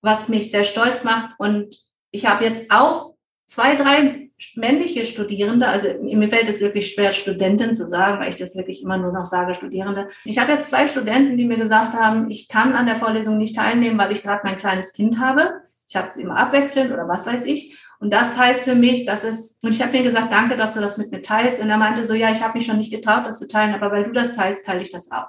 was 0.00 0.28
mich 0.28 0.50
sehr 0.50 0.64
stolz 0.64 1.04
macht. 1.04 1.34
Und 1.38 1.76
ich 2.10 2.26
habe 2.26 2.44
jetzt 2.44 2.70
auch 2.70 3.14
zwei, 3.46 3.74
drei 3.74 4.23
männliche 4.56 5.04
Studierende, 5.04 5.68
also 5.68 5.88
mir 6.02 6.28
fällt 6.28 6.48
es 6.48 6.60
wirklich 6.60 6.92
schwer, 6.92 7.12
Studentin 7.12 7.72
zu 7.74 7.86
sagen, 7.86 8.20
weil 8.20 8.30
ich 8.30 8.36
das 8.36 8.56
wirklich 8.56 8.82
immer 8.82 8.98
nur 8.98 9.12
noch 9.12 9.24
sage, 9.24 9.54
Studierende. 9.54 10.08
Ich 10.24 10.38
habe 10.38 10.52
jetzt 10.52 10.70
zwei 10.70 10.86
Studenten, 10.86 11.36
die 11.36 11.44
mir 11.44 11.56
gesagt 11.56 11.94
haben, 11.94 12.30
ich 12.30 12.48
kann 12.48 12.74
an 12.74 12.86
der 12.86 12.96
Vorlesung 12.96 13.38
nicht 13.38 13.56
teilnehmen, 13.56 13.98
weil 13.98 14.12
ich 14.12 14.22
gerade 14.22 14.42
mein 14.44 14.58
kleines 14.58 14.92
Kind 14.92 15.18
habe. 15.18 15.62
Ich 15.88 15.96
habe 15.96 16.08
es 16.08 16.16
immer 16.16 16.36
abwechselnd 16.36 16.92
oder 16.92 17.06
was 17.08 17.26
weiß 17.26 17.44
ich. 17.44 17.78
Und 18.00 18.12
das 18.12 18.36
heißt 18.36 18.64
für 18.64 18.74
mich, 18.74 19.04
dass 19.04 19.24
es, 19.24 19.58
und 19.62 19.74
ich 19.74 19.80
habe 19.80 19.96
mir 19.96 20.02
gesagt, 20.02 20.32
danke, 20.32 20.56
dass 20.56 20.74
du 20.74 20.80
das 20.80 20.98
mit 20.98 21.10
mir 21.10 21.22
teilst. 21.22 21.62
Und 21.62 21.70
er 21.70 21.78
meinte 21.78 22.04
so, 22.04 22.14
ja, 22.14 22.30
ich 22.30 22.42
habe 22.42 22.54
mich 22.58 22.66
schon 22.66 22.78
nicht 22.78 22.90
getraut, 22.90 23.26
das 23.26 23.38
zu 23.38 23.48
teilen, 23.48 23.74
aber 23.74 23.92
weil 23.92 24.04
du 24.04 24.12
das 24.12 24.34
teilst, 24.34 24.66
teile 24.66 24.82
ich 24.82 24.90
das 24.90 25.10
auch. 25.10 25.28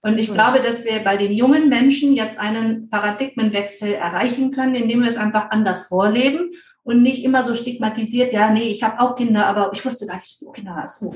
Und 0.00 0.16
ich 0.18 0.32
glaube, 0.32 0.60
dass 0.60 0.84
wir 0.84 1.00
bei 1.00 1.16
den 1.16 1.32
jungen 1.32 1.68
Menschen 1.68 2.14
jetzt 2.14 2.38
einen 2.38 2.88
Paradigmenwechsel 2.88 3.92
erreichen 3.92 4.52
können, 4.52 4.76
indem 4.76 5.02
wir 5.02 5.10
es 5.10 5.16
einfach 5.16 5.50
anders 5.50 5.88
vorleben 5.88 6.50
und 6.88 7.02
nicht 7.02 7.22
immer 7.22 7.42
so 7.42 7.54
stigmatisiert, 7.54 8.32
ja, 8.32 8.50
nee, 8.50 8.70
ich 8.70 8.82
habe 8.82 8.98
auch 9.00 9.14
Kinder, 9.14 9.46
aber 9.46 9.70
ich 9.74 9.84
wusste 9.84 10.06
gar 10.06 10.14
nicht, 10.14 10.30
dass 10.30 10.38
du 10.38 10.50
Kinder 10.52 10.74
hast. 10.74 11.02
Oh. 11.02 11.14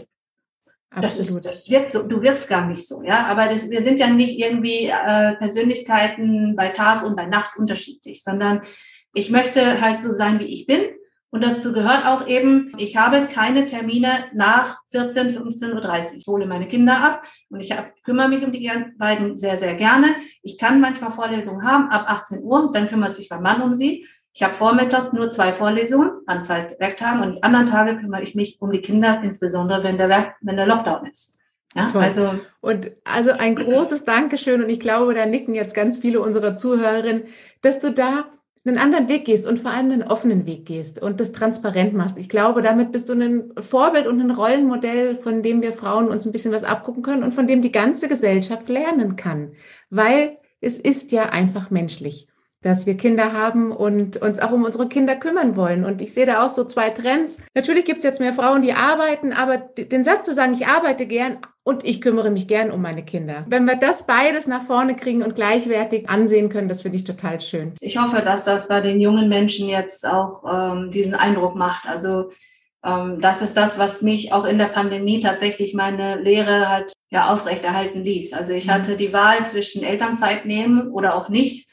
Das, 1.00 1.16
ist, 1.16 1.46
das 1.46 1.70
wirkt 1.70 1.92
so, 1.92 2.02
du 2.02 2.20
wirkst 2.20 2.46
gar 2.46 2.66
nicht 2.66 2.86
so, 2.86 3.02
ja. 3.02 3.24
Aber 3.24 3.48
das, 3.48 3.70
wir 3.70 3.82
sind 3.82 3.98
ja 3.98 4.08
nicht 4.08 4.38
irgendwie 4.38 4.88
äh, 4.88 5.34
Persönlichkeiten 5.36 6.56
bei 6.56 6.68
Tag 6.68 7.04
und 7.04 7.16
bei 7.16 7.24
Nacht 7.24 7.56
unterschiedlich, 7.56 8.22
sondern 8.22 8.60
ich 9.14 9.30
möchte 9.30 9.80
halt 9.80 10.02
so 10.02 10.12
sein, 10.12 10.40
wie 10.40 10.52
ich 10.52 10.66
bin 10.66 10.90
und 11.30 11.42
dazu 11.42 11.72
gehört 11.72 12.04
auch 12.04 12.26
eben, 12.26 12.74
ich 12.76 12.98
habe 12.98 13.26
keine 13.26 13.64
Termine 13.64 14.26
nach 14.34 14.76
14, 14.90 15.30
15.30 15.30 15.72
Uhr. 15.72 16.16
Ich 16.18 16.26
hole 16.26 16.46
meine 16.46 16.68
Kinder 16.68 17.02
ab 17.02 17.26
und 17.48 17.60
ich 17.60 17.72
hab, 17.72 17.94
kümmere 18.02 18.28
mich 18.28 18.44
um 18.44 18.52
die 18.52 18.70
beiden 18.98 19.38
sehr, 19.38 19.56
sehr 19.56 19.74
gerne. 19.76 20.08
Ich 20.42 20.58
kann 20.58 20.82
manchmal 20.82 21.12
Vorlesungen 21.12 21.66
haben 21.66 21.88
ab 21.88 22.04
18 22.06 22.42
Uhr, 22.42 22.70
dann 22.74 22.88
kümmert 22.88 23.14
sich 23.14 23.30
mein 23.30 23.40
Mann 23.40 23.62
um 23.62 23.72
sie. 23.72 24.06
Ich 24.34 24.42
habe 24.42 24.54
vormittags 24.54 25.12
nur 25.12 25.28
zwei 25.28 25.52
Vorlesungen 25.52 26.10
an 26.26 26.42
Zeit 26.42 26.80
Werktagen 26.80 27.22
und 27.22 27.36
die 27.36 27.42
anderen 27.42 27.66
Tage 27.66 27.96
kümmere 27.98 28.22
ich 28.22 28.34
mich 28.34 28.56
um 28.60 28.70
die 28.70 28.80
Kinder, 28.80 29.20
insbesondere 29.22 29.84
wenn 29.84 29.98
der, 29.98 30.08
Werk, 30.08 30.36
wenn 30.40 30.56
der 30.56 30.66
Lockdown 30.66 31.06
ist. 31.06 31.40
Ja, 31.74 31.90
also 31.94 32.34
und 32.60 32.92
also 33.04 33.32
ein 33.32 33.54
großes 33.54 34.04
Dankeschön 34.04 34.62
und 34.62 34.68
ich 34.68 34.80
glaube, 34.80 35.14
da 35.14 35.24
nicken 35.24 35.54
jetzt 35.54 35.74
ganz 35.74 35.98
viele 35.98 36.20
unserer 36.20 36.56
Zuhörerinnen, 36.56 37.24
dass 37.62 37.80
du 37.80 37.92
da 37.92 38.26
einen 38.64 38.78
anderen 38.78 39.08
Weg 39.08 39.24
gehst 39.24 39.46
und 39.46 39.58
vor 39.58 39.70
allem 39.70 39.90
einen 39.90 40.02
offenen 40.02 40.46
Weg 40.46 40.66
gehst 40.66 41.00
und 41.00 41.18
das 41.18 41.32
transparent 41.32 41.94
machst. 41.94 42.16
Ich 42.16 42.28
glaube, 42.28 42.62
damit 42.62 42.92
bist 42.92 43.08
du 43.08 43.14
ein 43.14 43.52
Vorbild 43.60 44.06
und 44.06 44.20
ein 44.20 44.30
Rollenmodell, 44.30 45.18
von 45.18 45.42
dem 45.42 45.62
wir 45.62 45.72
Frauen 45.72 46.08
uns 46.08 46.26
ein 46.26 46.32
bisschen 46.32 46.52
was 46.52 46.62
abgucken 46.62 47.02
können 47.02 47.24
und 47.24 47.34
von 47.34 47.46
dem 47.46 47.60
die 47.60 47.72
ganze 47.72 48.08
Gesellschaft 48.08 48.68
lernen 48.68 49.16
kann, 49.16 49.52
weil 49.90 50.38
es 50.60 50.78
ist 50.78 51.10
ja 51.10 51.30
einfach 51.30 51.70
menschlich 51.70 52.28
dass 52.62 52.86
wir 52.86 52.96
Kinder 52.96 53.32
haben 53.32 53.72
und 53.72 54.16
uns 54.16 54.38
auch 54.40 54.52
um 54.52 54.64
unsere 54.64 54.88
Kinder 54.88 55.16
kümmern 55.16 55.56
wollen. 55.56 55.84
Und 55.84 56.00
ich 56.00 56.14
sehe 56.14 56.26
da 56.26 56.44
auch 56.44 56.48
so 56.48 56.64
zwei 56.64 56.90
Trends. 56.90 57.38
Natürlich 57.54 57.84
gibt 57.84 57.98
es 57.98 58.04
jetzt 58.04 58.20
mehr 58.20 58.32
Frauen, 58.32 58.62
die 58.62 58.72
arbeiten, 58.72 59.32
aber 59.32 59.58
den 59.58 60.04
Satz 60.04 60.24
zu 60.24 60.34
sagen, 60.34 60.54
ich 60.54 60.66
arbeite 60.66 61.06
gern 61.06 61.38
und 61.64 61.84
ich 61.84 62.00
kümmere 62.00 62.30
mich 62.30 62.48
gern 62.48 62.70
um 62.70 62.80
meine 62.80 63.04
Kinder. 63.04 63.44
Wenn 63.48 63.66
wir 63.66 63.76
das 63.76 64.06
beides 64.06 64.46
nach 64.46 64.62
vorne 64.62 64.96
kriegen 64.96 65.22
und 65.22 65.34
gleichwertig 65.34 66.08
ansehen 66.08 66.48
können, 66.48 66.68
das 66.68 66.82
finde 66.82 66.96
ich 66.96 67.04
total 67.04 67.40
schön. 67.40 67.74
Ich 67.80 67.98
hoffe, 67.98 68.22
dass 68.22 68.44
das 68.44 68.68
bei 68.68 68.80
den 68.80 69.00
jungen 69.00 69.28
Menschen 69.28 69.68
jetzt 69.68 70.06
auch 70.06 70.42
ähm, 70.50 70.90
diesen 70.90 71.14
Eindruck 71.14 71.54
macht. 71.54 71.86
Also 71.88 72.30
ähm, 72.84 73.20
das 73.20 73.42
ist 73.42 73.56
das, 73.56 73.78
was 73.78 74.02
mich 74.02 74.32
auch 74.32 74.44
in 74.44 74.58
der 74.58 74.66
Pandemie 74.66 75.20
tatsächlich 75.20 75.74
meine 75.74 76.16
Lehre 76.16 76.68
halt 76.68 76.92
ja 77.10 77.32
aufrechterhalten 77.32 78.02
ließ. 78.02 78.32
Also 78.32 78.52
ich 78.52 78.66
mhm. 78.66 78.72
hatte 78.72 78.96
die 78.96 79.12
Wahl 79.12 79.44
zwischen 79.44 79.84
Elternzeit 79.84 80.46
nehmen 80.46 80.90
oder 80.90 81.14
auch 81.14 81.28
nicht 81.28 81.68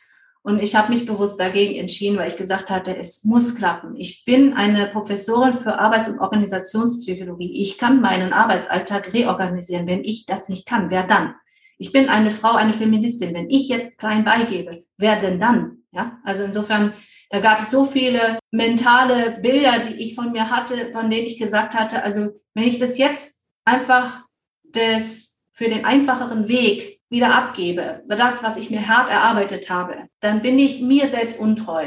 Und 0.49 0.63
ich 0.63 0.75
habe 0.75 0.91
mich 0.91 1.05
bewusst 1.05 1.39
dagegen 1.39 1.75
entschieden, 1.75 2.17
weil 2.17 2.27
ich 2.27 2.35
gesagt 2.35 2.71
hatte, 2.71 2.97
es 2.97 3.23
muss 3.23 3.53
klappen. 3.53 3.95
Ich 3.95 4.25
bin 4.25 4.53
eine 4.53 4.88
Professorin 4.88 5.53
für 5.53 5.77
Arbeits- 5.77 6.07
und 6.07 6.17
Organisationspsychologie. 6.17 7.62
Ich 7.62 7.77
kann 7.77 8.01
meinen 8.01 8.33
Arbeitsalltag 8.33 9.13
reorganisieren. 9.13 9.85
Wenn 9.85 10.03
ich 10.03 10.25
das 10.25 10.49
nicht 10.49 10.65
kann, 10.65 10.89
wer 10.89 11.03
dann? 11.03 11.35
Ich 11.77 11.91
bin 11.91 12.09
eine 12.09 12.31
Frau, 12.31 12.53
eine 12.53 12.73
Feministin. 12.73 13.35
Wenn 13.35 13.51
ich 13.51 13.69
jetzt 13.69 13.99
klein 13.99 14.25
beigebe, 14.25 14.85
wer 14.97 15.17
denn 15.19 15.39
dann? 15.39 15.83
Ja, 15.91 16.17
also 16.23 16.45
insofern, 16.45 16.93
da 17.29 17.41
gab 17.41 17.59
es 17.59 17.69
so 17.69 17.85
viele 17.85 18.39
mentale 18.49 19.38
Bilder, 19.43 19.77
die 19.88 20.01
ich 20.01 20.15
von 20.15 20.31
mir 20.31 20.49
hatte, 20.49 20.91
von 20.91 21.12
denen 21.12 21.27
ich 21.27 21.38
gesagt 21.38 21.75
hatte, 21.75 22.01
also 22.01 22.31
wenn 22.55 22.63
ich 22.63 22.79
das 22.79 22.97
jetzt 22.97 23.43
einfach 23.65 24.23
das 24.63 25.43
für 25.51 25.69
den 25.69 25.85
einfacheren 25.85 26.47
Weg 26.47 26.98
wieder 27.09 27.35
abgebe, 27.35 28.03
das, 28.07 28.43
was 28.43 28.57
ich 28.57 28.69
mir 28.69 28.87
hart 28.87 29.09
erarbeitet 29.09 29.69
habe, 29.69 29.95
dann 30.19 30.41
bin 30.41 30.59
ich 30.59 30.81
mir 30.81 31.09
selbst 31.09 31.39
untreu. 31.39 31.85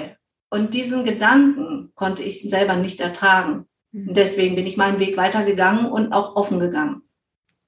Und 0.50 0.74
diesen 0.74 1.04
Gedanken 1.04 1.92
konnte 1.94 2.22
ich 2.22 2.42
selber 2.42 2.76
nicht 2.76 3.00
ertragen. 3.00 3.66
Und 3.92 4.08
mhm. 4.08 4.14
deswegen 4.14 4.56
bin 4.56 4.66
ich 4.66 4.76
meinen 4.76 5.00
Weg 5.00 5.16
weitergegangen 5.16 5.86
und 5.86 6.12
auch 6.12 6.36
offen 6.36 6.58
gegangen. 6.58 7.02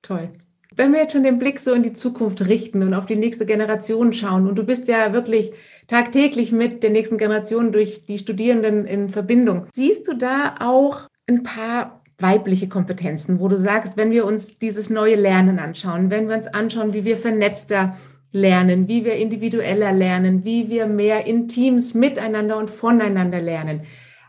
Toll. 0.02 0.32
Wenn 0.76 0.92
wir 0.92 1.00
jetzt 1.00 1.12
schon 1.12 1.22
den 1.22 1.38
Blick 1.38 1.60
so 1.60 1.72
in 1.72 1.84
die 1.84 1.92
Zukunft 1.92 2.46
richten 2.46 2.82
und 2.82 2.94
auf 2.94 3.06
die 3.06 3.16
nächste 3.16 3.46
Generation 3.46 4.12
schauen, 4.12 4.48
und 4.48 4.56
du 4.56 4.64
bist 4.64 4.88
ja 4.88 5.12
wirklich 5.12 5.52
tagtäglich 5.86 6.50
mit 6.50 6.82
der 6.82 6.90
nächsten 6.90 7.16
Generation 7.16 7.70
durch 7.70 8.04
die 8.06 8.18
Studierenden 8.18 8.84
in 8.86 9.10
Verbindung, 9.10 9.66
siehst 9.72 10.08
du 10.08 10.14
da 10.14 10.56
auch 10.60 11.08
ein 11.28 11.42
paar 11.42 12.03
weibliche 12.18 12.68
Kompetenzen, 12.68 13.40
wo 13.40 13.48
du 13.48 13.57
sagst, 13.57 13.96
wenn 13.96 14.11
wir 14.11 14.24
uns 14.24 14.59
dieses 14.59 14.90
neue 14.90 15.16
Lernen 15.16 15.59
anschauen, 15.59 16.11
wenn 16.11 16.29
wir 16.29 16.37
uns 16.37 16.46
anschauen, 16.46 16.92
wie 16.92 17.05
wir 17.05 17.16
vernetzter 17.16 17.96
lernen, 18.33 18.88
wie 18.88 19.05
wir 19.05 19.16
individueller 19.16 19.92
lernen, 19.92 20.44
wie 20.44 20.68
wir 20.68 20.87
mehr 20.87 21.27
in 21.27 21.48
Teams 21.48 21.94
miteinander 21.94 22.57
und 22.59 22.70
voneinander 22.70 23.40
lernen. 23.40 23.83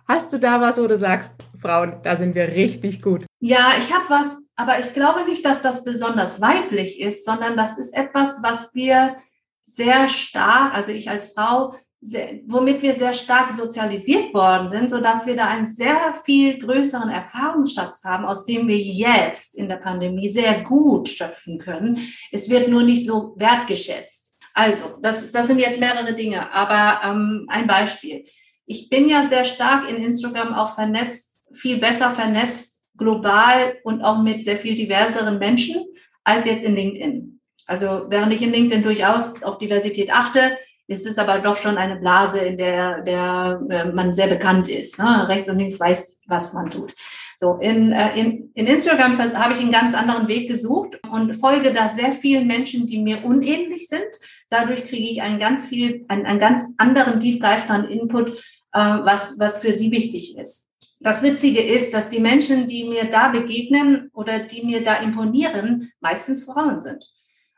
Hast 0.08 0.32
du 0.32 0.38
da 0.38 0.62
was, 0.62 0.80
wo 0.80 0.86
du 0.86 0.98
sagst, 0.98 1.34
Frauen, 1.60 1.95
da 2.04 2.15
sind 2.15 2.36
wir 2.36 2.50
richtig 2.50 3.02
gut? 3.02 3.26
Ja, 3.39 3.74
ich 3.80 3.91
habe 3.91 4.06
was, 4.10 4.38
aber 4.56 4.80
ich 4.80 4.93
glaube 4.93 5.26
nicht, 5.28 5.43
dass 5.43 5.62
das 5.62 5.84
besonders 5.84 6.39
weiblich 6.39 7.00
ist, 7.00 7.26
sondern 7.26 7.58
das 7.58 7.80
ist 7.80 7.95
etwas, 7.95 8.43
was 8.43 8.76
wir 8.76 9.15
sehr 9.63 10.08
stark, 10.08 10.76
also 10.76 10.91
ich 10.91 11.10
als 11.10 11.34
Frau 11.34 11.74
sehr, 12.01 12.39
womit 12.45 12.81
wir 12.81 12.93
sehr 12.93 13.13
stark 13.13 13.51
sozialisiert 13.51 14.34
worden 14.34 14.67
sind, 14.67 14.89
so 14.89 15.01
dass 15.01 15.25
wir 15.25 15.36
da 15.36 15.47
einen 15.47 15.67
sehr 15.67 16.13
viel 16.23 16.60
größeren 16.60 17.10
Erfahrungsschatz 17.10 18.03
haben, 18.03 18.25
aus 18.25 18.45
dem 18.45 18.67
wir 18.67 18.77
jetzt 18.77 19.58
in 19.58 19.69
der 19.69 19.77
Pandemie 19.77 20.29
sehr 20.29 20.62
gut 20.62 21.10
schöpfen 21.10 21.58
können. 21.58 21.99
Es 22.31 22.49
wird 22.49 22.69
nur 22.69 22.84
nicht 22.84 23.08
so 23.08 23.34
wertgeschätzt. 23.38 24.38
Also, 24.53 24.97
das, 25.01 25.31
das 25.31 25.47
sind 25.47 25.60
jetzt 25.60 25.79
mehrere 25.79 26.13
Dinge, 26.13 26.51
aber 26.53 27.01
ähm, 27.03 27.45
ein 27.49 27.67
Beispiel. 27.67 28.25
Ich 28.65 28.89
bin 28.89 29.10
ja 29.10 29.27
sehr 29.27 29.43
stark 29.43 29.89
in 29.89 29.97
Instagram 29.97 30.53
auch 30.53 30.75
vernetzt, 30.75 31.49
viel 31.53 31.77
besser 31.77 32.12
vernetzt, 32.12 32.81
global 32.97 33.77
und 33.84 34.01
auch 34.01 34.21
mit 34.21 34.43
sehr 34.43 34.55
viel 34.55 34.75
diverseren 34.75 35.39
Menschen 35.39 35.84
als 36.23 36.45
jetzt 36.45 36.63
in 36.63 36.75
LinkedIn. 36.75 37.41
Also 37.67 38.05
während 38.10 38.34
ich 38.34 38.41
in 38.41 38.51
LinkedIn 38.51 38.84
durchaus 38.84 39.43
auf 39.43 39.58
Diversität 39.58 40.13
achte, 40.13 40.58
es 40.88 41.06
ist 41.06 41.17
aber 41.17 41.39
doch 41.39 41.58
schon 41.58 41.78
eine 41.78 41.95
Blase, 41.95 42.39
in 42.39 42.58
der, 42.58 43.02
der 43.02 43.62
äh, 43.69 43.86
man 43.86 44.13
sehr 44.13 44.28
bekannt 44.28 44.67
ist. 44.67 45.00
Ne? 45.00 45.28
Rechts 45.28 45.50
und 45.50 45.58
links 45.58 45.80
weiß, 45.80 46.21
was 46.28 46.54
man 46.54 46.69
tut. 46.69 46.93
So, 47.38 47.56
in, 47.56 47.91
äh, 47.91 48.17
in, 48.19 48.52
in 48.54 48.67
Instagram 48.67 49.17
habe 49.17 49.54
ich 49.56 49.60
einen 49.60 49.71
ganz 49.71 49.93
anderen 49.93 50.28
Weg 50.28 50.48
gesucht 50.48 51.00
und 51.12 51.36
folge 51.36 51.71
da 51.74 51.89
sehr 51.89 52.12
vielen 52.12 52.48
Menschen, 52.48 52.88
die 52.88 53.00
mir 53.00 53.24
unähnlich 53.24 53.88
sind. 53.88 54.08
Dadurch 54.50 54.86
kriege 54.86 55.10
ich 55.10 55.21
einen 55.21 55.39
ganz 55.39 55.65
viel, 55.65 56.06
einen, 56.08 56.26
einen 56.26 56.39
ganz 56.39 56.74
anderen 56.78 57.19
tiefgreifenden 57.19 57.89
Input, 57.89 58.30
äh, 58.74 58.80
was, 58.80 59.39
was 59.39 59.60
für 59.60 59.74
sie 59.74 59.91
wichtig 59.91 60.38
ist. 60.38 60.67
Das 61.00 61.24
Witzige 61.24 61.62
ist, 61.62 61.93
dass 61.93 62.10
die 62.10 62.19
Menschen, 62.19 62.67
die 62.67 62.86
mir 62.86 63.06
da 63.06 63.30
begegnen 63.30 64.10
oder 64.13 64.39
die 64.39 64.65
mir 64.65 64.82
da 64.82 64.95
imponieren, 64.95 65.91
meistens 66.00 66.43
Frauen 66.43 66.80
sind 66.80 67.06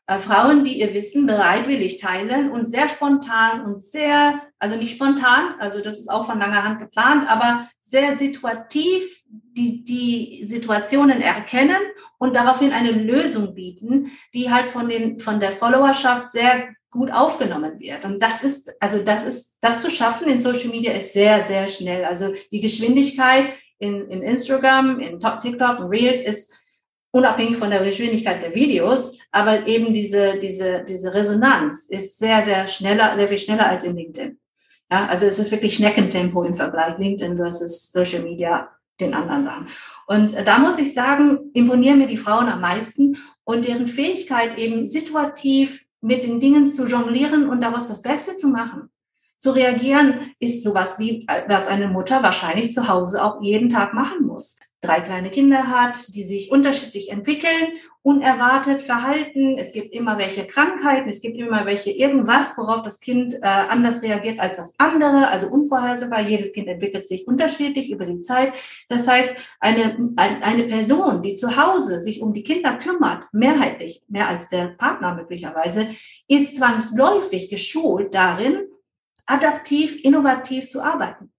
äh, 0.08 0.18
Frauen, 0.20 0.64
die 0.64 0.80
ihr 0.80 0.94
Wissen 0.94 1.26
bereitwillig 1.26 1.98
teilen 1.98 2.50
und 2.50 2.64
sehr 2.64 2.88
spontan 2.88 3.62
und 3.62 3.82
sehr, 3.82 4.42
also 4.58 4.78
nicht 4.78 4.96
spontan, 4.96 5.56
also 5.60 5.82
das 5.82 6.00
ist 6.00 6.10
auch 6.10 6.26
von 6.26 6.40
langer 6.40 6.64
Hand 6.64 6.80
geplant, 6.80 7.30
aber 7.30 7.68
sehr 7.82 8.16
situativ 8.16 9.24
die, 9.28 9.84
die 9.84 10.46
Situationen 10.46 11.22
erkennen 11.22 11.78
und 12.18 12.36
daraufhin 12.36 12.72
eine 12.72 12.92
Lösung 12.92 13.54
bieten, 13.54 14.12
die 14.34 14.52
halt 14.52 14.72
von 14.72 14.88
den, 14.88 15.20
von 15.20 15.40
der 15.42 15.52
Followerschaft 15.52 16.30
sehr 16.30 16.70
gut 16.90 17.12
aufgenommen 17.12 17.80
wird. 17.80 18.06
Und 18.06 18.22
das 18.22 18.44
ist, 18.44 18.82
also 18.82 19.04
das 19.04 19.26
ist, 19.26 19.58
das 19.60 19.82
zu 19.82 19.92
schaffen 19.92 20.30
in 20.30 20.42
Social 20.42 20.70
Media 20.70 20.94
ist 20.94 21.14
sehr, 21.14 21.44
sehr 21.44 21.68
schnell. 21.68 22.06
Also 22.06 22.34
die 22.52 22.62
Geschwindigkeit 22.62 23.50
in, 23.78 24.08
in 24.10 24.22
Instagram, 24.22 25.00
in 25.00 25.20
TikTok 25.20 25.80
und 25.80 25.90
Reels 25.90 26.22
ist 26.22 26.54
unabhängig 27.18 27.58
von 27.58 27.72
der 27.72 27.84
Geschwindigkeit 27.84 28.42
der 28.44 28.54
Videos, 28.54 29.18
aber 29.32 29.68
eben 29.68 29.94
diese, 29.94 30.38
diese, 30.38 30.84
diese 30.88 31.14
Resonanz 31.14 31.86
ist 31.90 32.20
sehr, 32.20 32.44
sehr 32.44 32.68
schneller, 32.68 33.18
sehr 33.18 33.28
viel 33.28 33.38
schneller 33.40 33.68
als 33.68 33.84
in 33.84 33.96
LinkedIn. 33.96 34.40
Ja, 34.92 35.08
also 35.08 35.26
es 35.26 35.40
ist 35.40 35.52
wirklich 35.52 35.76
Schneckentempo 35.76 36.44
im 36.44 36.56
Vergleich 36.56 36.98
LinkedIn 36.98 37.36
versus 37.36 37.92
Social 37.92 38.22
Media, 38.22 38.70
den 39.00 39.14
anderen 39.14 39.44
Sachen. 39.44 39.68
Und 40.06 40.36
da 40.48 40.60
muss 40.60 40.78
ich 40.78 40.94
sagen, 40.94 41.52
imponieren 41.54 41.98
mir 41.98 42.08
die 42.08 42.18
Frauen 42.18 42.48
am 42.48 42.62
meisten 42.62 43.18
und 43.44 43.68
deren 43.68 43.88
Fähigkeit 43.88 44.58
eben 44.58 44.88
situativ 44.88 45.84
mit 46.00 46.24
den 46.24 46.40
Dingen 46.40 46.68
zu 46.68 46.86
jonglieren 46.86 47.50
und 47.50 47.62
daraus 47.62 47.90
das 47.90 48.02
Beste 48.02 48.38
zu 48.38 48.48
machen. 48.48 48.90
Zu 49.40 49.52
reagieren 49.52 50.32
ist 50.40 50.64
sowas 50.64 51.00
wie, 51.00 51.28
was 51.48 51.68
eine 51.68 51.88
Mutter 51.88 52.24
wahrscheinlich 52.24 52.72
zu 52.72 52.88
Hause 52.88 53.24
auch 53.24 53.42
jeden 53.42 53.70
Tag 53.70 53.94
machen 53.94 54.26
muss 54.26 54.58
drei 54.82 55.02
kleine 55.02 55.32
Kinder 55.32 55.68
hat, 55.68 56.14
die 56.14 56.24
sich 56.24 56.52
unterschiedlich 56.52 57.10
entwickeln, 57.10 57.74
unerwartet 58.04 58.82
verhalten. 58.82 59.58
Es 59.58 59.74
gibt 59.74 59.94
immer 59.94 60.18
welche 60.18 60.46
Krankheiten, 60.46 61.10
es 61.10 61.20
gibt 61.20 61.38
immer 61.38 61.66
welche 61.66 61.92
irgendwas, 61.92 62.58
worauf 62.58 62.84
das 62.84 63.00
Kind 63.00 63.34
äh, 63.34 63.40
anders 63.42 64.02
reagiert 64.02 64.40
als 64.40 64.58
das 64.58 64.76
andere, 64.78 65.28
also 65.30 65.48
unvorhersehbar. 65.48 66.22
Jedes 66.22 66.54
Kind 66.54 66.68
entwickelt 66.68 67.08
sich 67.08 67.28
unterschiedlich 67.28 67.90
über 67.90 68.06
die 68.06 68.22
Zeit. 68.22 68.54
Das 68.88 69.08
heißt, 69.08 69.36
eine, 69.60 70.14
eine 70.16 70.64
Person, 70.66 71.22
die 71.22 71.36
zu 71.36 71.58
Hause 71.58 72.00
sich 72.00 72.22
um 72.22 72.34
die 72.34 72.44
Kinder 72.44 72.76
kümmert, 72.76 73.28
mehrheitlich, 73.34 74.04
mehr 74.08 74.30
als 74.30 74.48
der 74.50 74.68
Partner 74.78 75.16
möglicherweise, 75.16 75.88
ist 76.28 76.56
zwangsläufig 76.56 77.50
geschult 77.50 78.14
darin, 78.14 78.68
adaptiv, 79.26 80.02
innovativ 80.04 80.70
zu 80.70 80.82
arbeiten. 80.82 81.32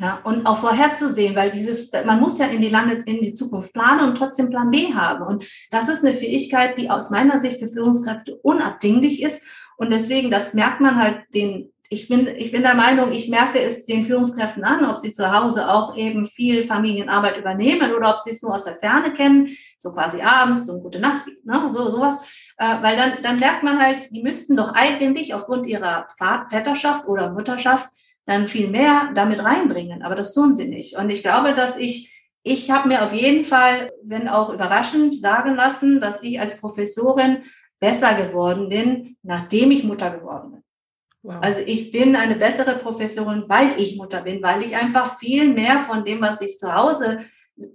Ja, 0.00 0.18
und 0.24 0.46
auch 0.46 0.56
vorherzusehen, 0.56 1.36
weil 1.36 1.50
dieses, 1.50 1.92
man 2.06 2.20
muss 2.20 2.38
ja 2.38 2.46
in 2.46 2.62
die 2.62 2.70
lange, 2.70 2.94
in 3.04 3.20
die 3.20 3.34
Zukunft 3.34 3.74
planen 3.74 4.08
und 4.08 4.16
trotzdem 4.16 4.48
Plan 4.48 4.70
B 4.70 4.94
haben. 4.94 5.22
Und 5.26 5.46
das 5.70 5.90
ist 5.90 6.02
eine 6.02 6.14
Fähigkeit, 6.14 6.78
die 6.78 6.88
aus 6.88 7.10
meiner 7.10 7.38
Sicht 7.38 7.58
für 7.58 7.68
Führungskräfte 7.68 8.36
unabdinglich 8.36 9.22
ist. 9.22 9.46
Und 9.76 9.92
deswegen, 9.92 10.30
das 10.30 10.54
merkt 10.54 10.80
man 10.80 10.96
halt 10.96 11.24
den, 11.34 11.70
ich 11.90 12.08
bin, 12.08 12.26
ich 12.28 12.50
bin 12.50 12.62
der 12.62 12.76
Meinung, 12.76 13.12
ich 13.12 13.28
merke 13.28 13.60
es 13.60 13.84
den 13.84 14.06
Führungskräften 14.06 14.64
an, 14.64 14.86
ob 14.86 14.96
sie 14.96 15.12
zu 15.12 15.38
Hause 15.38 15.68
auch 15.68 15.94
eben 15.94 16.24
viel 16.24 16.62
Familienarbeit 16.62 17.36
übernehmen 17.36 17.92
oder 17.92 18.08
ob 18.08 18.20
sie 18.20 18.30
es 18.30 18.40
nur 18.40 18.54
aus 18.54 18.64
der 18.64 18.76
Ferne 18.76 19.12
kennen, 19.12 19.54
so 19.78 19.92
quasi 19.92 20.22
abends, 20.22 20.64
so 20.64 20.72
eine 20.72 20.82
gute 20.82 21.00
Nacht, 21.00 21.26
ne, 21.44 21.68
so, 21.68 21.90
sowas. 21.90 22.22
Äh, 22.56 22.80
weil 22.80 22.96
dann, 22.96 23.12
dann 23.22 23.38
merkt 23.38 23.64
man 23.64 23.78
halt, 23.78 24.08
die 24.12 24.22
müssten 24.22 24.56
doch 24.56 24.72
eigentlich 24.72 25.34
aufgrund 25.34 25.66
ihrer 25.66 26.08
Väterschaft 26.48 27.06
oder 27.06 27.32
Mutterschaft 27.32 27.90
dann 28.30 28.48
viel 28.48 28.68
mehr 28.68 29.10
damit 29.14 29.44
reinbringen. 29.44 30.02
Aber 30.02 30.14
das 30.14 30.32
tun 30.32 30.54
sie 30.54 30.68
nicht. 30.68 30.96
Und 30.96 31.10
ich 31.10 31.22
glaube, 31.22 31.52
dass 31.52 31.76
ich, 31.76 32.30
ich 32.42 32.70
habe 32.70 32.88
mir 32.88 33.02
auf 33.02 33.12
jeden 33.12 33.44
Fall, 33.44 33.90
wenn 34.04 34.28
auch 34.28 34.50
überraschend, 34.50 35.18
sagen 35.18 35.56
lassen, 35.56 36.00
dass 36.00 36.22
ich 36.22 36.40
als 36.40 36.60
Professorin 36.60 37.38
besser 37.80 38.14
geworden 38.14 38.68
bin, 38.68 39.16
nachdem 39.22 39.72
ich 39.72 39.84
Mutter 39.84 40.10
geworden 40.10 40.52
bin. 40.52 40.62
Wow. 41.22 41.36
Also 41.42 41.60
ich 41.66 41.90
bin 41.90 42.16
eine 42.16 42.36
bessere 42.36 42.76
Professorin, 42.76 43.44
weil 43.48 43.72
ich 43.78 43.96
Mutter 43.96 44.22
bin, 44.22 44.42
weil 44.42 44.62
ich 44.62 44.76
einfach 44.76 45.18
viel 45.18 45.52
mehr 45.52 45.80
von 45.80 46.04
dem, 46.04 46.20
was 46.20 46.40
ich 46.40 46.56
zu 46.56 46.74
Hause 46.74 47.18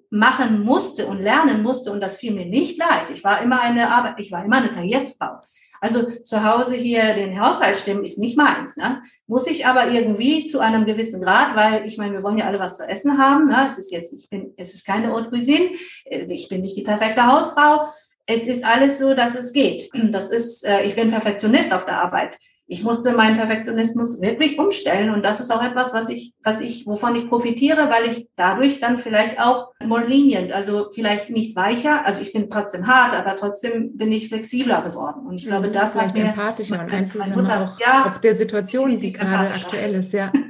machen 0.10 0.64
musste 0.64 1.06
und 1.06 1.22
lernen 1.22 1.62
musste 1.62 1.92
und 1.92 2.02
das 2.02 2.16
fiel 2.16 2.34
mir 2.34 2.46
nicht 2.46 2.80
leicht. 2.80 3.12
Ich 3.14 3.24
war 3.24 3.42
immer 3.42 3.62
eine 3.62 3.92
Arbeit, 3.92 4.20
ich 4.20 4.32
war 4.32 4.44
immer 4.44 4.58
eine 4.58 4.70
Karrierefrau. 4.70 5.42
Also 5.82 6.04
zu 6.22 6.44
Hause 6.44 6.76
hier 6.76 7.14
den 7.14 7.40
Haushalt 7.40 7.78
stimmen 7.78 8.04
ist 8.04 8.20
nicht 8.20 8.38
meins. 8.38 8.78
Ne? 8.78 9.02
Muss 9.28 9.48
ich 9.48 9.66
aber 9.66 9.90
irgendwie 9.90 10.46
zu 10.46 10.60
einem 10.60 10.86
gewissen 10.86 11.22
Grad, 11.22 11.56
weil 11.56 11.86
ich 11.86 11.98
meine, 11.98 12.14
wir 12.14 12.24
wollen 12.24 12.38
ja 12.38 12.46
alle 12.46 12.60
was 12.60 12.78
zu 12.78 12.88
essen 12.88 13.18
haben. 13.18 13.48
Ne? 13.48 13.66
Es 13.68 13.78
ist 13.78 13.92
jetzt, 13.92 14.14
ich 14.14 14.30
bin, 14.30 14.54
es 14.58 14.74
ist 14.74 14.86
keine 14.86 15.12
Haute 15.12 15.30
Cuisine. 15.30 15.72
Ich 16.06 16.50
bin 16.50 16.62
nicht 16.62 16.78
die 16.78 16.84
perfekte 16.84 17.26
Hausfrau. 17.26 17.88
Es 18.28 18.44
ist 18.44 18.66
alles 18.66 19.00
so, 19.00 19.14
dass 19.14 19.36
es 19.36 19.54
geht. 19.54 19.90
Das 20.12 20.30
ist, 20.30 20.66
äh, 20.66 20.84
ich 20.84 20.96
bin 20.96 21.10
Perfektionist 21.10 21.74
auf 21.74 21.86
der 21.86 22.02
Arbeit 22.02 22.38
ich 22.68 22.84
musste 22.84 23.12
meinen 23.14 23.38
Perfektionismus 23.38 24.22
wirklich 24.22 24.58
umstellen 24.58 25.12
und 25.12 25.24
das 25.24 25.40
ist 25.40 25.52
auch 25.52 25.64
etwas, 25.64 25.94
was 25.94 26.10
ich, 26.10 26.34
was 26.44 26.62
ich, 26.62 26.88
wovon 26.88 27.16
ich 27.16 27.28
profitiere, 27.28 27.90
weil 27.92 28.10
ich 28.10 28.28
dadurch 28.36 28.80
dann 28.80 28.98
vielleicht 28.98 29.40
auch 29.40 29.72
more 29.84 30.04
lenient, 30.04 30.52
also 30.52 30.90
vielleicht 30.92 31.30
nicht 31.30 31.56
weicher, 31.56 32.06
also 32.06 32.22
ich 32.22 32.34
bin 32.34 32.50
trotzdem 32.50 32.88
hart, 32.88 33.14
aber 33.14 33.36
trotzdem 33.36 33.96
bin 33.96 34.12
ich 34.12 34.30
flexibler 34.30 34.82
geworden 34.82 35.28
und 35.28 35.36
ich 35.36 35.46
glaube, 35.46 35.68
mhm. 35.68 35.74
das 35.74 35.92
vielleicht 35.92 36.08
hat 36.08 36.16
mir 36.16 36.26
empathischer 36.26 36.80
und 36.80 36.92
einfühlsamer 36.92 37.62
auch, 37.62 37.80
ja, 37.80 38.12
ob 38.14 38.22
der 38.22 38.36
Situation, 38.36 38.98
die 38.98 39.12
gerade 39.12 39.54
aktuell 39.54 39.96
ist, 39.96 40.14
ja. 40.14 40.32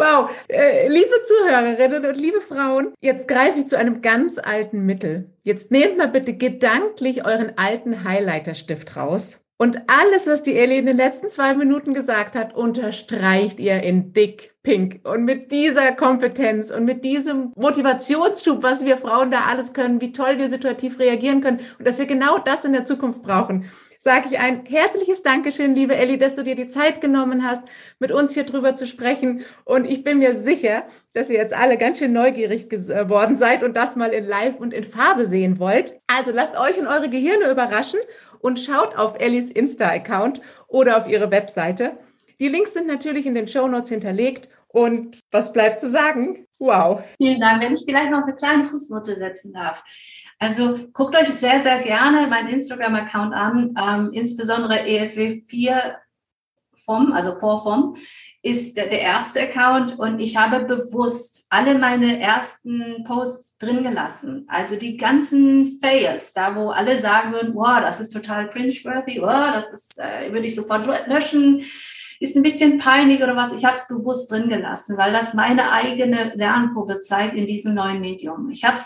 Wow, 0.00 0.30
äh, 0.48 0.88
liebe 0.88 1.22
Zuhörerinnen 1.24 2.06
und 2.06 2.16
liebe 2.16 2.40
Frauen, 2.40 2.94
jetzt 3.02 3.28
greife 3.28 3.58
ich 3.58 3.66
zu 3.66 3.76
einem 3.76 4.00
ganz 4.00 4.38
alten 4.38 4.86
Mittel. 4.86 5.28
Jetzt 5.42 5.70
nehmt 5.70 5.98
mal 5.98 6.08
bitte 6.08 6.32
gedanklich 6.32 7.26
euren 7.26 7.52
alten 7.58 8.02
Highlighterstift 8.02 8.96
raus 8.96 9.44
und 9.58 9.82
alles, 9.88 10.26
was 10.26 10.42
die 10.42 10.56
Ellie 10.56 10.78
in 10.78 10.86
den 10.86 10.96
letzten 10.96 11.28
zwei 11.28 11.52
Minuten 11.52 11.92
gesagt 11.92 12.34
hat, 12.34 12.54
unterstreicht 12.54 13.60
ihr 13.60 13.82
in 13.82 14.14
dick 14.14 14.54
pink. 14.62 15.06
Und 15.06 15.26
mit 15.26 15.52
dieser 15.52 15.92
Kompetenz 15.92 16.70
und 16.70 16.86
mit 16.86 17.04
diesem 17.04 17.52
Motivationsschub, 17.54 18.62
was 18.62 18.86
wir 18.86 18.96
Frauen 18.96 19.30
da 19.30 19.44
alles 19.50 19.74
können, 19.74 20.00
wie 20.00 20.12
toll 20.12 20.38
wir 20.38 20.48
situativ 20.48 20.98
reagieren 20.98 21.42
können 21.42 21.60
und 21.78 21.86
dass 21.86 21.98
wir 21.98 22.06
genau 22.06 22.38
das 22.38 22.64
in 22.64 22.72
der 22.72 22.86
Zukunft 22.86 23.22
brauchen, 23.22 23.70
sage 24.02 24.28
ich 24.30 24.38
ein 24.38 24.64
herzliches 24.64 25.22
Dankeschön, 25.22 25.74
liebe 25.74 25.94
Ellie, 25.94 26.16
dass 26.16 26.34
du 26.34 26.42
dir 26.42 26.56
die 26.56 26.66
Zeit 26.66 27.02
genommen 27.02 27.46
hast, 27.46 27.62
mit 27.98 28.10
uns 28.10 28.32
hier 28.32 28.44
drüber 28.44 28.74
zu 28.74 28.86
sprechen. 28.86 29.44
Und 29.64 29.84
ich 29.84 30.02
bin 30.02 30.18
mir 30.18 30.34
sicher, 30.34 30.84
dass 31.12 31.28
ihr 31.28 31.36
jetzt 31.36 31.54
alle 31.54 31.76
ganz 31.76 31.98
schön 31.98 32.14
neugierig 32.14 32.70
geworden 32.70 33.36
seid 33.36 33.62
und 33.62 33.76
das 33.76 33.96
mal 33.96 34.12
in 34.14 34.24
Live 34.24 34.58
und 34.58 34.72
in 34.72 34.84
Farbe 34.84 35.26
sehen 35.26 35.58
wollt. 35.58 36.00
Also 36.06 36.32
lasst 36.32 36.58
euch 36.58 36.78
und 36.78 36.86
eure 36.86 37.10
Gehirne 37.10 37.50
überraschen 37.50 38.00
und 38.40 38.58
schaut 38.58 38.96
auf 38.96 39.20
Ellis 39.20 39.50
Insta-Account 39.50 40.40
oder 40.66 40.96
auf 40.96 41.06
ihre 41.06 41.30
Webseite. 41.30 41.98
Die 42.38 42.48
Links 42.48 42.72
sind 42.72 42.86
natürlich 42.86 43.26
in 43.26 43.34
den 43.34 43.48
Show 43.48 43.68
Notes 43.68 43.90
hinterlegt. 43.90 44.48
Und 44.68 45.20
was 45.30 45.52
bleibt 45.52 45.80
zu 45.80 45.90
sagen? 45.90 46.46
Wow. 46.58 47.02
Vielen 47.18 47.40
Dank. 47.40 47.62
Wenn 47.62 47.74
ich 47.74 47.84
vielleicht 47.84 48.10
noch 48.10 48.22
eine 48.22 48.34
kleine 48.34 48.64
Fußnote 48.64 49.16
setzen 49.16 49.52
darf. 49.52 49.82
Also 50.40 50.78
guckt 50.94 51.14
euch 51.14 51.28
sehr, 51.28 51.62
sehr 51.62 51.80
gerne 51.80 52.26
meinen 52.26 52.48
Instagram-Account 52.48 53.34
an, 53.34 53.74
ähm, 53.78 54.10
insbesondere 54.12 54.86
ESW4 54.86 55.96
vom, 56.76 57.12
also 57.12 57.32
vor 57.32 57.62
vom 57.62 57.94
ist 58.42 58.78
der, 58.78 58.86
der 58.86 59.02
erste 59.02 59.42
Account 59.42 59.98
und 59.98 60.18
ich 60.18 60.38
habe 60.38 60.64
bewusst 60.64 61.46
alle 61.50 61.78
meine 61.78 62.18
ersten 62.18 63.04
Posts 63.04 63.58
drin 63.58 63.84
gelassen. 63.84 64.46
Also 64.48 64.76
die 64.76 64.96
ganzen 64.96 65.78
Fails, 65.78 66.32
da 66.32 66.56
wo 66.56 66.70
alle 66.70 66.98
sagen 67.02 67.32
würden, 67.32 67.54
wow, 67.54 67.80
das 67.82 68.00
ist 68.00 68.14
total 68.14 68.48
cringeworthy, 68.48 69.20
wow, 69.20 69.52
das 69.52 69.70
ist, 69.70 69.98
äh, 69.98 70.32
würde 70.32 70.46
ich 70.46 70.54
sofort 70.54 70.86
löschen, 71.06 71.66
ist 72.18 72.34
ein 72.34 72.42
bisschen 72.42 72.78
peinlich 72.78 73.22
oder 73.22 73.36
was. 73.36 73.52
Ich 73.52 73.66
habe 73.66 73.76
es 73.76 73.88
bewusst 73.88 74.32
drin 74.32 74.48
gelassen, 74.48 74.96
weil 74.96 75.12
das 75.12 75.34
meine 75.34 75.70
eigene 75.72 76.32
Lernkurve 76.34 77.00
zeigt 77.00 77.34
in 77.34 77.46
diesem 77.46 77.74
neuen 77.74 78.00
Medium. 78.00 78.48
Ich 78.48 78.64
habe 78.64 78.78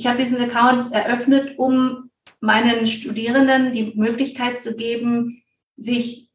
ich 0.00 0.06
habe 0.06 0.16
diesen 0.16 0.40
Account 0.40 0.94
eröffnet, 0.94 1.58
um 1.58 2.10
meinen 2.40 2.86
Studierenden 2.86 3.74
die 3.74 3.92
Möglichkeit 3.96 4.58
zu 4.58 4.74
geben, 4.74 5.42
sich 5.76 6.30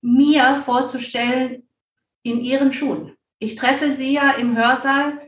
mir 0.00 0.56
vorzustellen 0.56 1.68
in 2.24 2.40
ihren 2.40 2.72
Schuhen. 2.72 3.12
Ich 3.38 3.54
treffe 3.54 3.92
sie 3.92 4.12
ja 4.12 4.32
im 4.32 4.56
Hörsaal. 4.56 5.20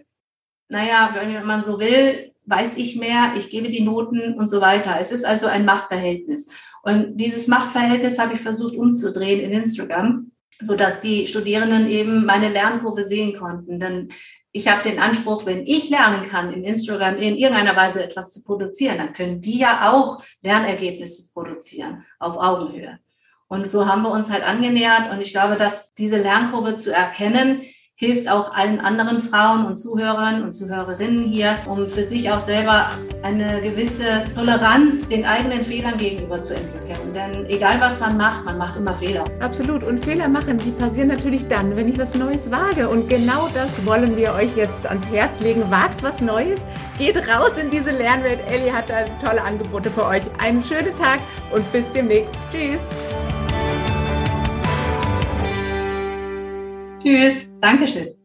Naja, 0.69 1.15
wenn 1.15 1.47
man 1.47 1.63
so 1.63 1.79
will, 1.79 2.33
weiß 2.47 2.79
ich 2.79 2.97
mehr, 2.97 3.35
ich 3.37 3.49
gebe 3.49 3.71
die 3.71 3.85
Noten 3.85 4.35
und 4.35 4.49
so 4.49 4.61
weiter. 4.61 4.97
Es 5.01 5.13
ist 5.13 5.25
also 5.25 5.47
ein 5.47 5.65
Machtverhältnis. 5.65 6.49
Und 6.83 7.17
dieses 7.17 7.47
Machtverhältnis 7.47 8.19
habe 8.19 8.35
ich 8.35 8.41
versucht 8.41 8.75
umzudrehen 8.75 9.39
in 9.39 9.53
Instagram, 9.53 10.33
sodass 10.61 11.01
die 11.01 11.29
Studierenden 11.29 11.89
eben 11.89 12.27
meine 12.27 12.49
Lernkurve 12.49 13.05
sehen 13.05 13.39
konnten. 13.39 13.79
Denn 13.79 14.09
ich 14.53 14.69
habe 14.69 14.89
den 14.89 14.99
Anspruch, 14.99 15.47
wenn 15.47 15.67
ich 15.67 15.89
lernen 15.89 16.29
kann, 16.29 16.53
in 16.53 16.65
Instagram 16.65 17.17
in 17.17 17.37
irgendeiner 17.37 17.75
Weise 17.75 18.05
etwas 18.05 18.33
zu 18.33 18.43
produzieren, 18.45 18.99
dann 18.99 19.15
können 19.15 19.41
die 19.41 19.59
ja 19.59 19.91
auch 19.91 20.23
Lernergebnisse 20.43 21.33
produzieren 21.33 22.05
auf 22.19 22.37
Augenhöhe. 22.37 22.99
Und 23.49 23.71
so 23.71 23.87
haben 23.87 24.03
wir 24.03 24.11
uns 24.11 24.31
halt 24.31 24.45
angenähert. 24.45 25.11
Und 25.11 25.21
ich 25.21 25.33
glaube, 25.33 25.57
dass 25.57 25.93
diese 25.93 26.17
Lernkurve 26.17 26.75
zu 26.75 26.93
erkennen, 26.93 27.63
hilft 28.03 28.29
auch 28.29 28.53
allen 28.53 28.81
anderen 28.81 29.21
Frauen 29.21 29.65
und 29.65 29.77
Zuhörern 29.77 30.43
und 30.43 30.55
Zuhörerinnen 30.55 31.23
hier, 31.23 31.57
um 31.67 31.87
für 31.87 32.03
sich 32.03 32.33
auch 32.33 32.41
selber 32.41 32.89
eine 33.23 33.63
gewisse 33.63 34.25
Toleranz 34.35 35.07
den 35.07 35.25
eigenen 35.25 35.63
Fehlern 35.63 35.95
gegenüber 35.95 36.43
zu 36.43 36.53
entwickeln. 36.53 37.13
Denn 37.15 37.47
egal 37.47 37.81
was 37.81 38.01
man 38.01 38.17
macht, 38.17 38.45
man 38.45 38.59
macht 38.59 38.77
immer 38.77 38.93
Fehler. 38.93 39.23
Absolut. 39.39 39.85
Und 39.85 40.05
Fehler 40.05 40.27
machen, 40.27 40.59
die 40.59 40.73
passieren 40.73 41.11
natürlich 41.11 41.47
dann, 41.47 41.77
wenn 41.77 41.89
ich 41.89 41.97
was 41.97 42.17
Neues 42.17 42.51
wage. 42.51 42.89
Und 42.89 43.09
genau 43.09 43.49
das 43.55 43.87
wollen 43.87 44.17
wir 44.17 44.35
euch 44.35 44.57
jetzt 44.57 44.85
ans 44.85 45.07
Herz 45.13 45.41
legen. 45.41 45.71
Wagt 45.71 46.03
was 46.03 46.21
Neues, 46.21 46.67
geht 46.99 47.17
raus 47.17 47.53
in 47.57 47.71
diese 47.71 47.93
Lernwelt. 47.93 48.41
Ellie 48.49 48.73
hat 48.73 48.91
da 48.91 49.05
tolle 49.25 49.41
Angebote 49.43 49.91
für 49.91 50.07
euch. 50.07 50.23
Einen 50.39 50.65
schönen 50.65 50.97
Tag 50.97 51.21
und 51.55 51.71
bis 51.71 51.93
demnächst. 51.93 52.37
Tschüss. 52.51 52.97
Tschüss. 57.03 57.51
Dankeschön. 57.61 58.22